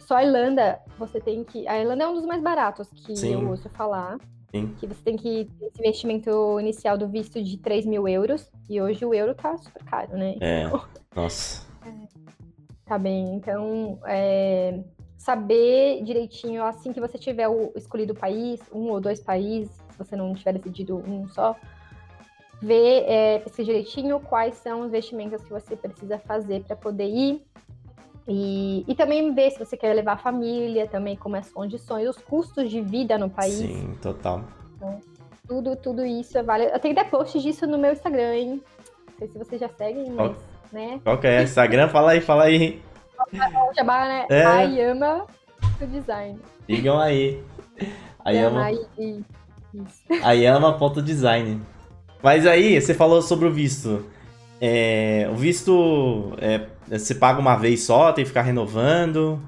[0.00, 1.66] só a Irlanda, você tem que.
[1.68, 3.34] A Irlanda é um dos mais baratos que Sim.
[3.34, 4.18] eu ouço falar.
[4.50, 4.74] Sim.
[4.78, 8.50] Que você tem que ter esse investimento inicial do visto de 3 mil euros.
[8.70, 10.36] E hoje o euro tá super caro, né?
[10.40, 10.70] É,
[11.18, 11.66] nossa.
[12.86, 13.34] Tá bem.
[13.34, 14.80] Então, é,
[15.16, 19.98] saber direitinho, assim que você tiver o escolhido o país, um ou dois países, se
[19.98, 21.56] você não tiver decidido um só,
[22.62, 27.42] ver, é, pesquisar direitinho quais são os investimentos que você precisa fazer para poder ir.
[28.26, 32.18] E, e também ver se você quer levar a família, também como as condições, os
[32.18, 33.54] custos de vida no país.
[33.54, 34.44] Sim, total.
[35.46, 36.72] Tudo, tudo isso é válido.
[36.72, 38.62] Eu tenho até post disso no meu Instagram, hein?
[39.06, 40.36] Não sei se vocês já seguem, mas,
[40.72, 41.00] né?
[41.02, 41.42] Qual que é?
[41.42, 41.88] Instagram?
[41.88, 42.82] Fala aí, fala aí.
[43.76, 44.26] Jabá, né?
[44.30, 44.44] É.
[44.44, 45.26] Ayama
[45.78, 46.38] do design.
[46.66, 47.42] Sigam aí.
[48.24, 48.68] Ayama.
[50.22, 51.60] Ayama.design.
[52.22, 54.04] Mas aí, você falou sobre o visto.
[54.60, 59.40] É, o visto, é, você paga uma vez só, tem que ficar renovando.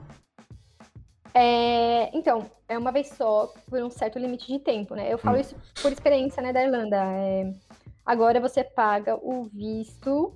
[1.35, 5.13] É, então, é uma vez só, por um certo limite de tempo, né?
[5.13, 5.41] Eu falo Hum.
[5.41, 6.97] isso por experiência, né, da Irlanda.
[6.97, 7.53] É,
[8.07, 10.33] agora você paga o visto.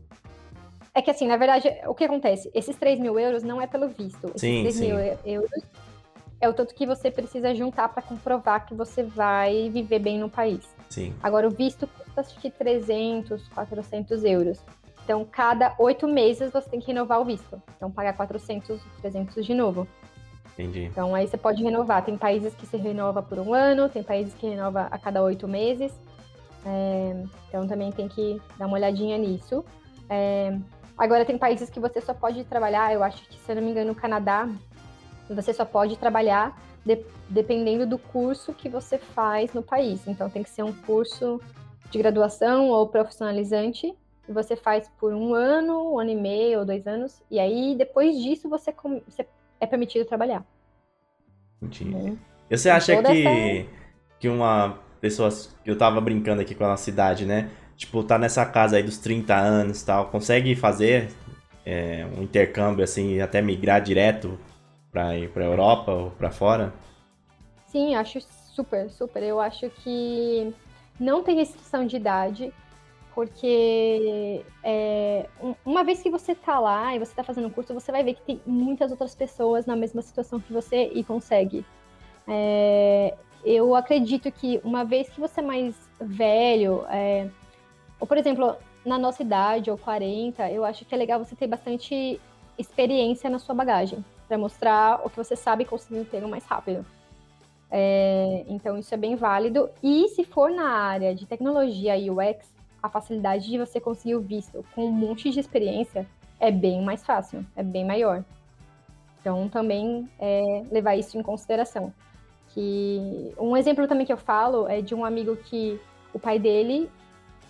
[0.94, 2.50] É que assim, na verdade, o que acontece?
[2.54, 4.28] Esses 3 mil euros não é pelo visto.
[4.28, 4.86] Esses Sim, 3 sim.
[4.86, 5.64] mil euros
[6.40, 10.28] é o tanto que você precisa juntar para comprovar que você vai viver bem no
[10.30, 10.62] país.
[10.90, 14.60] Sim, Agora, o visto custa acho que 300, 400 euros.
[15.02, 17.60] Então, cada oito meses você tem que renovar o visto.
[17.76, 19.88] Então, pagar 400, 300 de novo.
[20.52, 20.84] entendi.
[20.84, 22.04] Então, aí você pode renovar.
[22.04, 25.48] Tem países que se renova por um ano, tem países que renova a cada oito
[25.48, 25.92] meses.
[26.64, 27.16] É,
[27.48, 29.64] então, também tem que dar uma olhadinha nisso.
[30.08, 30.56] É,
[30.96, 33.70] agora, tem países que você só pode trabalhar, eu acho que, se eu não me
[33.70, 34.48] engano, no Canadá,
[35.28, 40.06] você só pode trabalhar de- dependendo do curso que você faz no país.
[40.06, 41.40] Então, tem que ser um curso
[41.90, 43.94] de graduação ou profissionalizante.
[44.28, 47.22] E você faz por um ano, um ano e meio ou dois anos.
[47.30, 49.26] E aí, depois disso, você, com- você
[49.60, 50.44] é permitido trabalhar.
[51.60, 51.94] entendi.
[51.94, 52.16] né?
[52.50, 53.66] Você acha que,
[54.20, 55.28] que uma pessoa.
[55.64, 57.50] Eu tava brincando aqui com a nossa idade, né?
[57.76, 61.08] Tipo, tá nessa casa aí dos 30 anos tal, consegue fazer
[61.66, 64.38] é, um intercâmbio assim, até migrar direto
[64.92, 66.72] pra ir pra Europa ou pra fora?
[67.66, 68.20] Sim, acho
[68.54, 69.22] super, super.
[69.22, 70.54] Eu acho que
[71.00, 72.52] não tem restrição de idade,
[73.14, 77.74] porque é, um- uma vez que você tá lá e você tá fazendo o curso,
[77.74, 81.64] você vai ver que tem muitas outras pessoas na mesma situação que você e consegue.
[82.28, 83.14] É,
[83.44, 87.28] eu acredito que uma vez que você é mais velho, é,
[88.00, 91.46] ou por exemplo, na nossa idade, ou 40, eu acho que é legal você ter
[91.46, 92.20] bastante
[92.58, 96.84] experiência na sua bagagem, para mostrar o que você sabe conseguir um emprego mais rápido.
[97.70, 99.68] É, então, isso é bem válido.
[99.82, 104.20] E se for na área de tecnologia e UX, a facilidade de você conseguir o
[104.20, 106.06] visto com um monte de experiência
[106.38, 108.22] é bem mais fácil, é bem maior.
[109.20, 111.92] Então, também é, levar isso em consideração.
[112.50, 115.80] Que um exemplo também que eu falo é de um amigo que
[116.12, 116.88] o pai dele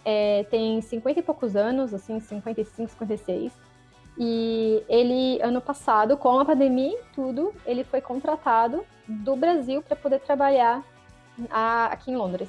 [0.04, 3.52] é, tem 50 e poucos anos, assim, 55, 56.
[4.18, 9.96] E ele, ano passado, com a pandemia e tudo, ele foi contratado do Brasil para
[9.96, 10.82] poder trabalhar
[11.50, 12.48] a- aqui em Londres.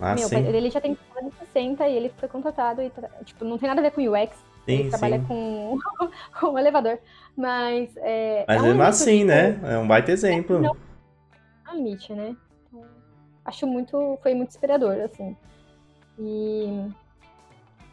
[0.00, 0.38] Ah, Meu, sim.
[0.38, 2.90] ele já tem quase 60 e ele foi contratado e,
[3.24, 4.36] tipo, não tem nada a ver com UX.
[4.66, 5.24] ele Sim, trabalha sim.
[5.26, 5.78] com,
[6.40, 6.98] com o elevador.
[7.36, 8.44] Mas é.
[8.48, 9.60] Mas é um mesmo assim, de- né?
[9.64, 10.60] É um baita exemplo.
[10.60, 10.76] Não.
[11.64, 12.36] a limite, né?
[12.68, 12.84] Então,
[13.44, 15.36] acho muito, foi muito inspirador, assim.
[16.18, 16.88] E,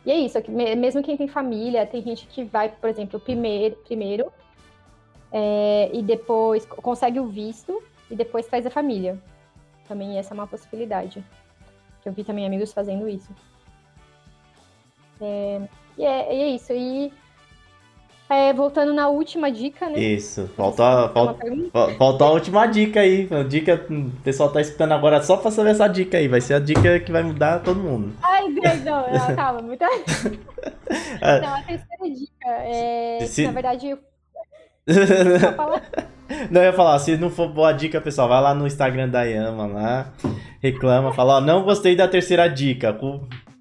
[0.05, 3.76] e é isso, é mesmo quem tem família, tem gente que vai, por exemplo, primeiro,
[3.78, 4.32] primeiro
[5.32, 9.22] é, e depois co- consegue o visto e depois traz a família.
[9.88, 11.24] Também essa é uma possibilidade.
[12.05, 13.30] Eu vi também amigos fazendo isso.
[15.22, 15.61] É,
[15.97, 16.72] e, é, e é isso.
[16.74, 17.11] E
[18.30, 20.00] é, voltando na última dica, né?
[20.00, 20.48] Isso.
[20.56, 21.96] Faltou, faltou, pergunta?
[21.98, 23.28] faltou a última dica aí.
[23.32, 26.28] A dica, o pessoal tá escutando agora só pra saber essa dica aí.
[26.28, 28.14] Vai ser a dica que vai mudar todo mundo.
[28.22, 29.86] Ai, Deus, não, calma, muita.
[29.88, 33.20] Não, a terceira dica é.
[33.28, 34.00] Se- Na verdade, eu.
[36.52, 39.24] Não, eu ia falar, se não for boa dica, pessoal, vai lá no Instagram da
[39.24, 40.14] Yama lá,
[40.62, 42.96] reclama, fala, ó, não gostei da terceira dica.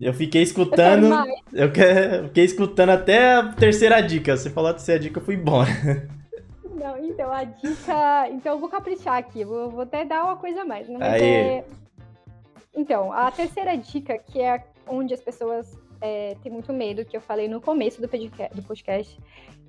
[0.01, 1.07] Eu fiquei escutando,
[1.53, 4.37] eu eu fiquei escutando até a terceira dica.
[4.37, 5.69] Você falou a terceira dica, eu fui embora.
[6.79, 8.29] Não, então a dica.
[8.31, 10.89] Então eu vou caprichar aqui, vou, vou até dar uma coisa a mais.
[10.89, 10.97] Né?
[10.99, 11.23] Mas Aí.
[11.23, 11.65] é-
[12.77, 17.21] Então, a terceira dica, que é onde as pessoas é, têm muito medo, que eu
[17.21, 19.19] falei no começo do podcast,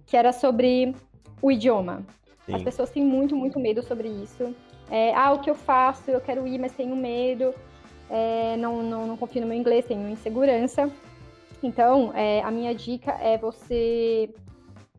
[0.06, 0.94] que era sobre
[1.42, 2.06] o idioma.
[2.52, 2.64] As Sim.
[2.64, 4.56] pessoas têm muito, muito medo sobre isso.
[4.90, 6.10] É, ah, o que eu faço?
[6.10, 7.54] Eu quero ir, mas tenho medo.
[8.10, 10.90] É, não, não, não confio no meu inglês, tenho insegurança.
[11.62, 14.34] Então, é, a minha dica é você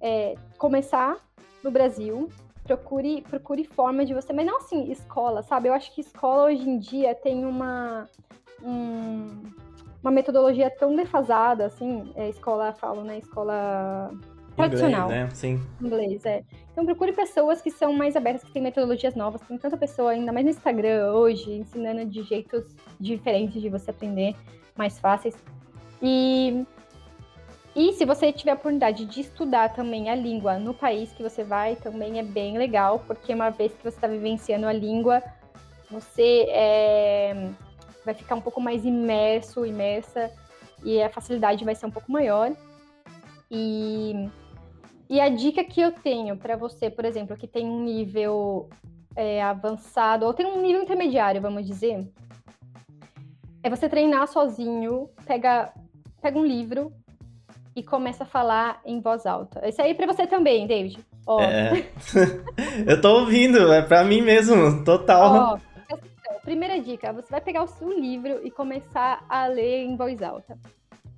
[0.00, 1.16] é, começar
[1.64, 2.28] no Brasil.
[2.64, 5.68] Procure, procure forma de você, mas não assim, escola, sabe?
[5.68, 8.08] Eu acho que escola hoje em dia tem uma,
[8.62, 9.42] um-
[10.00, 13.18] uma metodologia tão defasada, assim, é, escola, falo, né?
[13.18, 14.12] Escola
[14.56, 15.34] tradicional Inglês, né?
[15.34, 15.60] Sim.
[15.80, 16.42] inglês, é.
[16.72, 19.40] Então procure pessoas que são mais abertas, que têm metodologias novas.
[19.42, 22.64] Tem tanta pessoa, ainda mais no Instagram hoje, ensinando de jeitos
[22.98, 24.34] diferentes de você aprender,
[24.76, 25.36] mais fáceis.
[26.02, 26.64] E,
[27.74, 31.44] e se você tiver a oportunidade de estudar também a língua no país que você
[31.44, 35.22] vai, também é bem legal, porque uma vez que você está vivenciando a língua,
[35.90, 37.50] você é,
[38.04, 40.30] vai ficar um pouco mais imerso, imersa,
[40.84, 42.52] e a facilidade vai ser um pouco maior.
[43.50, 44.28] E,
[45.08, 48.68] e a dica que eu tenho para você, por exemplo, que tem um nível
[49.16, 52.06] é, avançado, ou tem um nível intermediário, vamos dizer,
[53.62, 55.72] é você treinar sozinho, pega,
[56.22, 56.92] pega um livro
[57.74, 59.66] e começa a falar em voz alta.
[59.68, 60.98] Isso aí é para você também, David.
[61.26, 61.40] Ó.
[61.40, 61.86] É.
[62.86, 65.54] eu tô ouvindo, é para mim mesmo, total.
[65.54, 65.96] Ó,
[66.42, 70.58] primeira dica, você vai pegar o seu livro e começar a ler em voz alta.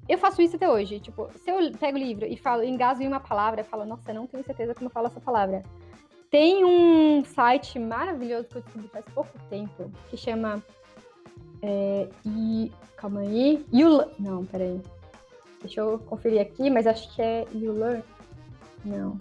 [0.09, 1.01] Eu faço isso até hoje.
[1.01, 4.11] Tipo, se eu pego o livro e falo, engasgo em uma palavra, eu falo, nossa,
[4.11, 5.63] eu não tenho certeza como eu falo essa palavra.
[6.31, 10.63] Tem um site maravilhoso que eu descobri faz pouco tempo, que chama.
[11.61, 13.65] É, e, calma aí.
[13.73, 14.81] You, não, peraí.
[15.61, 18.03] Deixa eu conferir aqui, mas acho que é You Learn.
[18.85, 19.19] Não.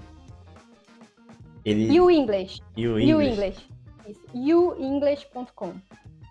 [1.63, 1.93] Ele...
[1.93, 2.61] You English.
[2.75, 3.11] You English.
[3.11, 3.69] You English.
[4.33, 5.73] YouEnglish.com.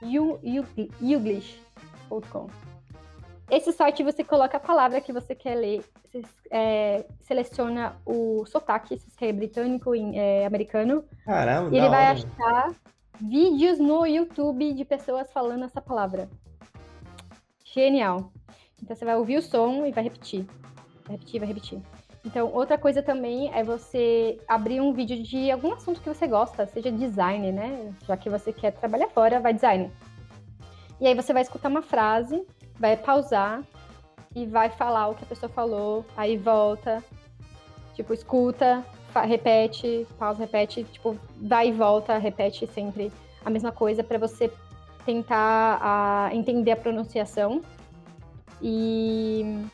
[0.02, 2.69] YouEnglish.com.
[3.50, 8.96] Esse site você coloca a palavra que você quer ler, você, é, seleciona o sotaque,
[8.98, 11.04] se é britânico, é, americano.
[11.24, 12.72] Caramba, e ele vai achar
[13.20, 16.28] vídeos no YouTube de pessoas falando essa palavra.
[17.64, 18.32] Genial.
[18.80, 20.46] Então você vai ouvir o som e vai repetir.
[21.04, 21.82] Vai repetir, vai repetir.
[22.24, 26.66] Então, outra coisa também é você abrir um vídeo de algum assunto que você gosta,
[26.66, 27.94] seja design, né?
[28.06, 29.90] Já que você quer trabalhar fora, vai design.
[31.00, 32.46] E aí você vai escutar uma frase,
[32.80, 33.62] vai pausar
[34.34, 37.04] e vai falar o que a pessoa falou, aí volta,
[37.94, 43.12] tipo, escuta, repete, pausa, repete, tipo, vai e volta, repete sempre
[43.44, 44.50] a mesma coisa para você
[45.04, 47.62] tentar a, entender a pronunciação.
[48.62, 49.64] E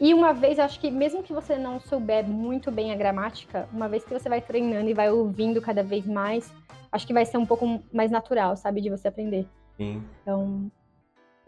[0.00, 3.88] e uma vez, acho que mesmo que você não souber muito bem a gramática, uma
[3.88, 6.52] vez que você vai treinando e vai ouvindo cada vez mais,
[6.92, 9.44] acho que vai ser um pouco mais natural, sabe, de você aprender.
[9.76, 10.04] Sim.
[10.22, 10.70] Então,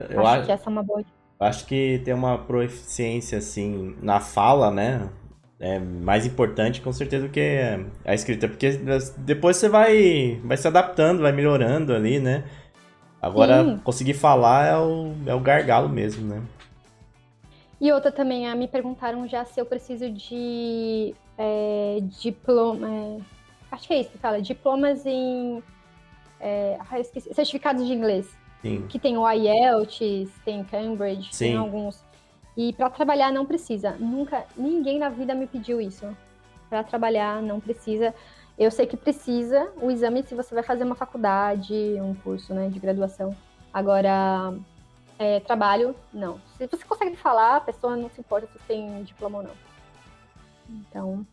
[0.08, 1.04] eu acho, acho que essa é uma boa.
[1.38, 5.08] Acho que ter uma proficiência assim na fala, né?
[5.58, 7.60] É mais importante com certeza do que
[8.04, 8.80] a escrita, porque
[9.18, 12.44] depois você vai vai se adaptando, vai melhorando ali, né?
[13.20, 13.78] Agora Sim.
[13.84, 16.42] conseguir falar é o, é o gargalo mesmo, né?
[17.80, 22.86] E outra também, ah, me perguntaram já se eu preciso de é, diploma.
[22.86, 23.18] É,
[23.72, 25.62] acho que é isso que fala, diplomas em.
[26.38, 28.26] É, ah, esqueci, certificados de inglês.
[28.62, 28.86] Sim.
[28.88, 31.46] Que tem o IELTS, tem Cambridge, Sim.
[31.46, 32.04] tem alguns.
[32.56, 33.92] E para trabalhar não precisa.
[33.98, 36.06] Nunca, ninguém na vida me pediu isso.
[36.68, 38.14] Para trabalhar não precisa.
[38.58, 42.68] Eu sei que precisa o exame se você vai fazer uma faculdade, um curso né,
[42.68, 43.34] de graduação.
[43.72, 44.54] Agora,
[45.18, 46.40] é, trabalho, não.
[46.58, 49.54] Se você consegue falar, a pessoa não se importa se você tem diploma ou não.
[50.68, 51.26] Então,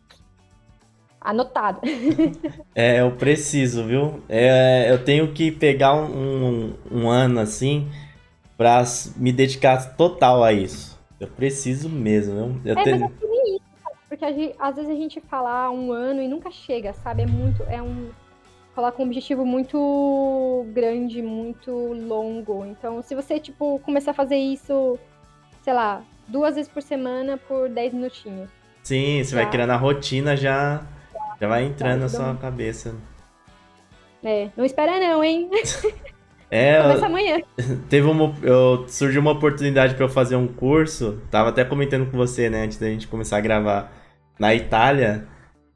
[1.20, 1.80] anotado.
[2.74, 4.22] é, eu preciso, viu?
[4.28, 7.88] É, eu tenho que pegar um, um, um ano assim
[8.56, 8.82] para
[9.16, 10.98] me dedicar total a isso.
[11.20, 12.60] Eu preciso mesmo.
[12.64, 13.00] Eu, eu é, tenho...
[13.00, 13.62] mas é isso,
[14.08, 17.22] porque gente, às vezes a gente fala um ano e nunca chega, sabe?
[17.22, 18.10] É muito, é um
[18.78, 22.64] coloca um objetivo muito grande, muito longo.
[22.64, 24.96] Então, se você, tipo, começar a fazer isso,
[25.64, 28.48] sei lá, duas vezes por semana por 10 minutinhos.
[28.84, 29.42] Sim, você já.
[29.42, 30.86] vai criando a rotina já.
[31.40, 32.94] Já vai entrando na sua cabeça.
[34.24, 35.48] É, não espera não, hein?
[36.50, 37.42] É, Começa amanhã.
[37.90, 41.20] Teve uma, eu, surgiu uma oportunidade para eu fazer um curso.
[41.30, 43.92] Tava até comentando com você, né, antes da gente começar a gravar
[44.38, 45.26] na Itália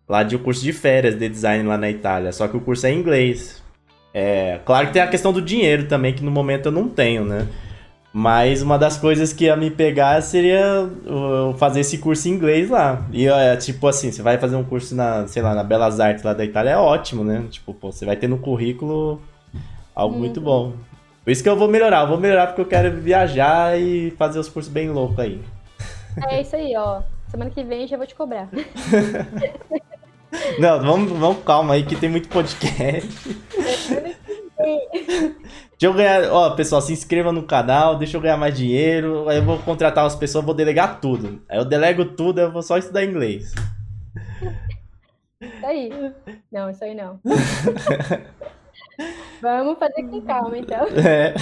[0.09, 2.33] lá de um curso de férias de design lá na Itália.
[2.33, 3.63] Só que o curso é em inglês.
[4.15, 7.25] É, claro que tem a questão do dinheiro também, que no momento eu não tenho,
[7.25, 7.47] né?
[8.13, 10.87] Mas uma das coisas que ia me pegar seria
[11.57, 13.07] fazer esse curso em inglês lá.
[13.11, 16.23] E é tipo assim, você vai fazer um curso na, sei lá, na Belas Artes
[16.23, 17.45] lá da Itália, é ótimo, né?
[17.51, 19.21] Tipo, pô, você vai ter no currículo
[19.95, 20.21] algo uhum.
[20.21, 20.75] muito bom.
[21.25, 24.39] Por isso que eu vou melhorar, eu vou melhorar porque eu quero viajar e fazer
[24.39, 25.41] os cursos bem loucos aí.
[26.29, 27.01] É isso aí, ó.
[27.29, 28.49] Semana que vem já vou te cobrar.
[30.59, 33.09] Não, vamos, vamos calma aí que tem muito podcast.
[35.83, 39.39] deixa eu ganhar, ó, pessoal, se inscreva no canal, deixa eu ganhar mais dinheiro, aí
[39.39, 41.43] eu vou contratar as pessoas, vou delegar tudo.
[41.49, 43.53] Aí eu delego tudo, eu vou só estudar inglês.
[45.41, 45.91] Isso aí.
[46.53, 47.19] Não, isso aí não.
[49.43, 50.87] Vamos fazer com calma, então.
[50.87, 51.35] É.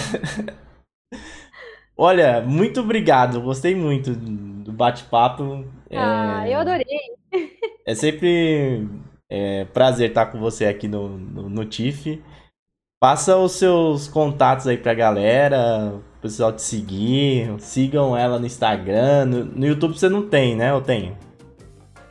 [1.94, 5.66] Olha, muito obrigado, gostei muito do bate-papo.
[5.92, 6.54] Ah, é...
[6.54, 6.86] eu adorei.
[7.84, 8.88] É sempre
[9.28, 12.22] é, prazer estar com você aqui no, no, no TIFF.
[13.02, 19.24] Passa os seus contatos aí pra galera, o pessoal te seguir, sigam ela no Instagram.
[19.24, 20.70] No, no, YouTube você não tem, né?
[20.70, 21.16] Eu tenho.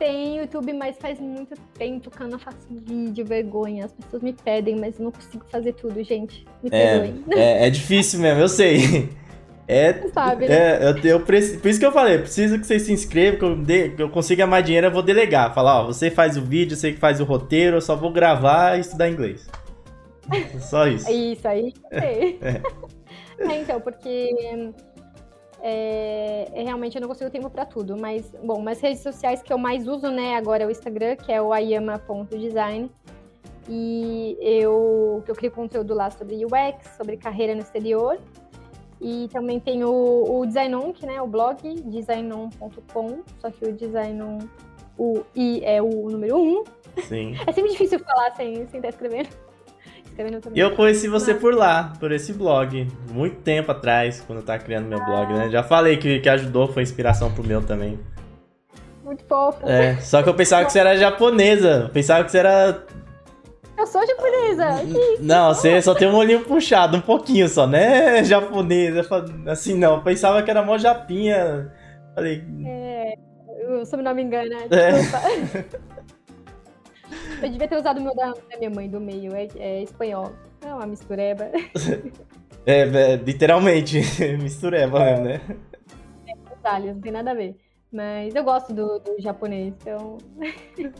[0.00, 3.84] tenho YouTube, mas faz muito tempo que eu não faço vídeo, vergonha.
[3.84, 6.44] As pessoas me pedem, mas eu não consigo fazer tudo, gente.
[6.60, 7.24] Me É, perdoem.
[7.40, 9.08] é, é difícil mesmo, eu sei.
[9.72, 10.54] É, Sabe, né?
[10.56, 13.44] é eu, eu preciso, por isso que eu falei, preciso que vocês se inscrevam, que
[13.44, 15.54] eu, dê- que eu consiga mais dinheiro, eu vou delegar.
[15.54, 18.76] Falar, ó, você faz o vídeo, você que faz o roteiro, eu só vou gravar
[18.76, 19.46] e estudar inglês.
[20.60, 21.10] Só isso.
[21.10, 22.38] Isso aí, sei.
[23.38, 24.34] É, então, porque
[25.62, 27.96] é, é, realmente eu não consigo tempo pra tudo.
[27.96, 31.32] Mas, bom, mas redes sociais que eu mais uso, né, agora é o Instagram, que
[31.32, 32.90] é o ayama.design.
[33.68, 38.18] E eu, eu crio conteúdo lá sobre UX, sobre carreira no exterior.
[39.00, 44.38] E também tem o, o Designon, que né, o blog, designon.com, só que o Designon,
[44.98, 46.64] o I é o número 1.
[47.04, 47.34] Sim.
[47.46, 49.28] É sempre difícil falar sem estar sem tá escrevendo.
[50.40, 50.60] Também.
[50.62, 54.86] Eu conheci você por lá, por esse blog, muito tempo atrás, quando eu tava criando
[54.86, 55.48] meu blog, né?
[55.50, 57.98] Já falei que, que ajudou, foi inspiração pro meu também.
[59.04, 59.68] Muito fofo.
[59.68, 62.84] É, só que eu pensava que você era japonesa, eu pensava que você era
[63.76, 64.66] Eu sou japonesa.
[64.84, 68.22] Que Não, você só tem um olhinho puxado, um pouquinho só, né?
[69.08, 69.96] Falo- Assim, não.
[69.96, 71.72] Eu pensava que era mó japinha.
[72.14, 72.44] Falei,
[73.70, 74.56] o sobrenome engana.
[74.70, 74.90] É.
[77.42, 80.32] Eu devia ter usado o meu da, minha mãe do meio, é, é espanhol.
[80.62, 81.50] É uma mistureba.
[82.66, 84.00] é, é, literalmente,
[84.40, 85.40] mistureba mesmo, né?
[86.48, 87.56] Detalhes, não tem nada a ver.
[87.92, 90.18] Mas eu gosto do, do japonês, então.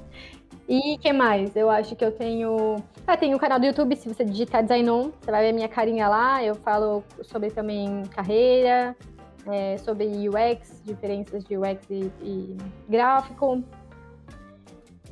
[0.68, 1.56] E que mais?
[1.56, 2.76] Eu acho que eu tenho.
[3.04, 6.06] Ah, tem um canal do YouTube, se você digitar Designon, você vai ver minha carinha
[6.08, 6.44] lá.
[6.44, 8.96] Eu falo sobre também carreira,
[9.48, 12.56] é, sobre UX, diferenças de UX e, e
[12.88, 13.64] gráfico.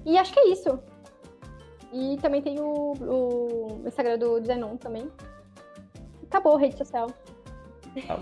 [0.07, 0.79] E acho que é isso.
[1.93, 5.11] E também tem o, o Instagram do Designon também.
[6.25, 7.09] Acabou a rede social.
[8.09, 8.19] Ah.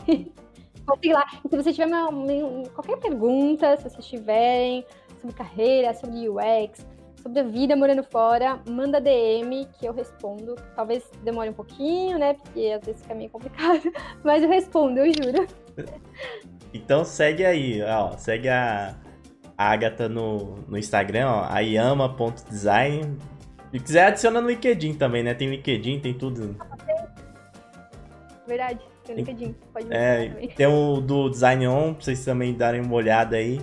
[0.87, 1.25] Pode ir lá.
[1.45, 4.85] E se você tiver uma- uma- qualquer pergunta, se vocês tiverem
[5.21, 6.87] sobre carreira, sobre UX,
[7.21, 10.55] sobre a vida morando fora, manda DM que eu respondo.
[10.77, 12.35] Talvez demore um pouquinho, né?
[12.35, 13.83] Porque às vezes fica meio complicado.
[14.23, 15.47] Mas eu respondo, eu juro.
[16.73, 18.17] Então segue aí, ó.
[18.17, 18.95] Segue a
[19.59, 21.47] a Agatha no, no Instagram, ó.
[21.51, 23.17] ayama.design.
[23.79, 25.35] Se quiser, adiciona no LinkedIn também, né?
[25.35, 26.57] Tem LinkedIn, tem tudo.
[28.47, 28.81] Verdade.
[29.05, 29.55] Tem o LinkedIn.
[29.72, 33.61] Pode É, tem o do Design On, pra vocês também darem uma olhada aí.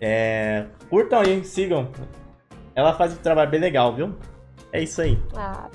[0.00, 1.88] É, curtam aí, sigam.
[2.74, 4.16] Ela faz um trabalho bem legal, viu?
[4.72, 5.18] É isso aí.
[5.36, 5.68] Ah,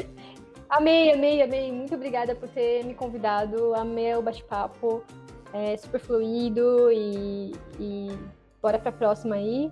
[0.70, 1.70] amei, amei, amei.
[1.70, 3.74] Muito obrigada por ter me convidado.
[3.74, 5.04] Amei o bate-papo.
[5.52, 8.08] É super fluido e, e
[8.62, 9.70] bora pra próxima aí.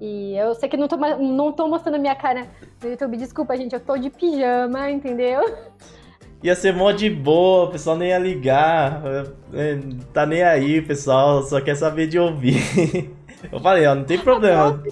[0.00, 2.46] E eu sei que não tô, não tô mostrando a minha cara
[2.82, 3.16] no YouTube.
[3.16, 3.72] Desculpa, gente.
[3.72, 5.40] Eu tô de pijama, entendeu?
[6.42, 9.02] Ia ser mó de boa, o pessoal nem ia ligar.
[9.54, 9.78] é,
[10.12, 12.56] Tá nem aí, pessoal só quer saber de ouvir.
[13.50, 14.82] Eu falei, ó, não tem problema.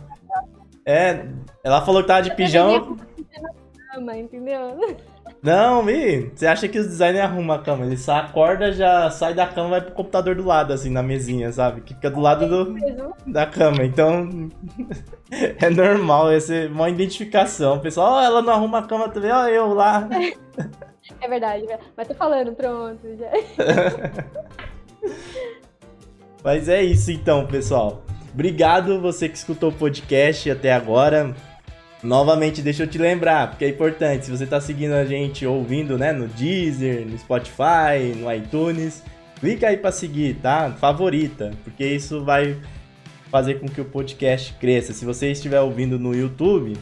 [0.87, 1.27] É,
[1.63, 2.97] ela falou que tava de pijama.
[3.93, 4.97] Pijama, entendeu?
[5.45, 7.85] Não, Mi, você acha que os designers arrumam a cama?
[7.85, 11.03] Ele só acorda, já sai da cama e vai pro computador do lado, assim, na
[11.03, 11.83] mesinha, sabe?
[11.83, 12.75] Que fica do lado do,
[13.31, 13.85] da cama.
[13.85, 14.49] Então,
[15.31, 17.77] é normal, essa é uma identificação.
[17.77, 20.09] O pessoal, ó, ela não arruma a cama também, ó, eu lá.
[21.21, 23.07] É verdade, mas tô falando, pronto.
[23.19, 23.31] Já.
[26.43, 28.03] Mas é isso então, pessoal.
[28.33, 31.35] Obrigado você que escutou o podcast até agora.
[32.05, 35.97] Novamente, deixa eu te lembrar, porque é importante, se você tá seguindo a gente ouvindo,
[35.97, 39.03] né, no Deezer, no Spotify, no iTunes,
[39.41, 40.71] clica aí pra seguir, tá?
[40.79, 42.59] Favorita, porque isso vai
[43.31, 44.93] fazer com que o podcast cresça.
[44.93, 46.77] Se você estiver ouvindo no YouTube,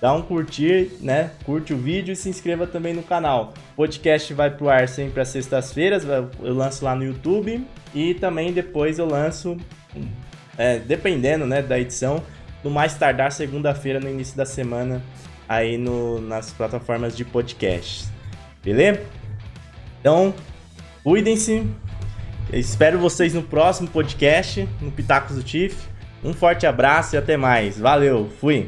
[0.00, 1.32] dá um curtir, né?
[1.44, 3.54] Curte o vídeo e se inscreva também no canal.
[3.72, 8.52] O podcast vai pro ar sempre às sextas-feiras, eu lanço lá no YouTube e também
[8.52, 9.56] depois eu lanço,
[10.56, 12.22] é, dependendo, né, da edição,
[12.64, 15.02] no mais tardar segunda-feira no início da semana
[15.48, 18.06] aí no, nas plataformas de podcast.
[18.62, 19.02] Beleza?
[20.00, 20.34] Então,
[21.02, 21.70] cuidem-se.
[22.52, 25.76] Espero vocês no próximo podcast, no Pitacos do Tiff.
[26.22, 27.78] Um forte abraço e até mais.
[27.78, 28.66] Valeu, fui!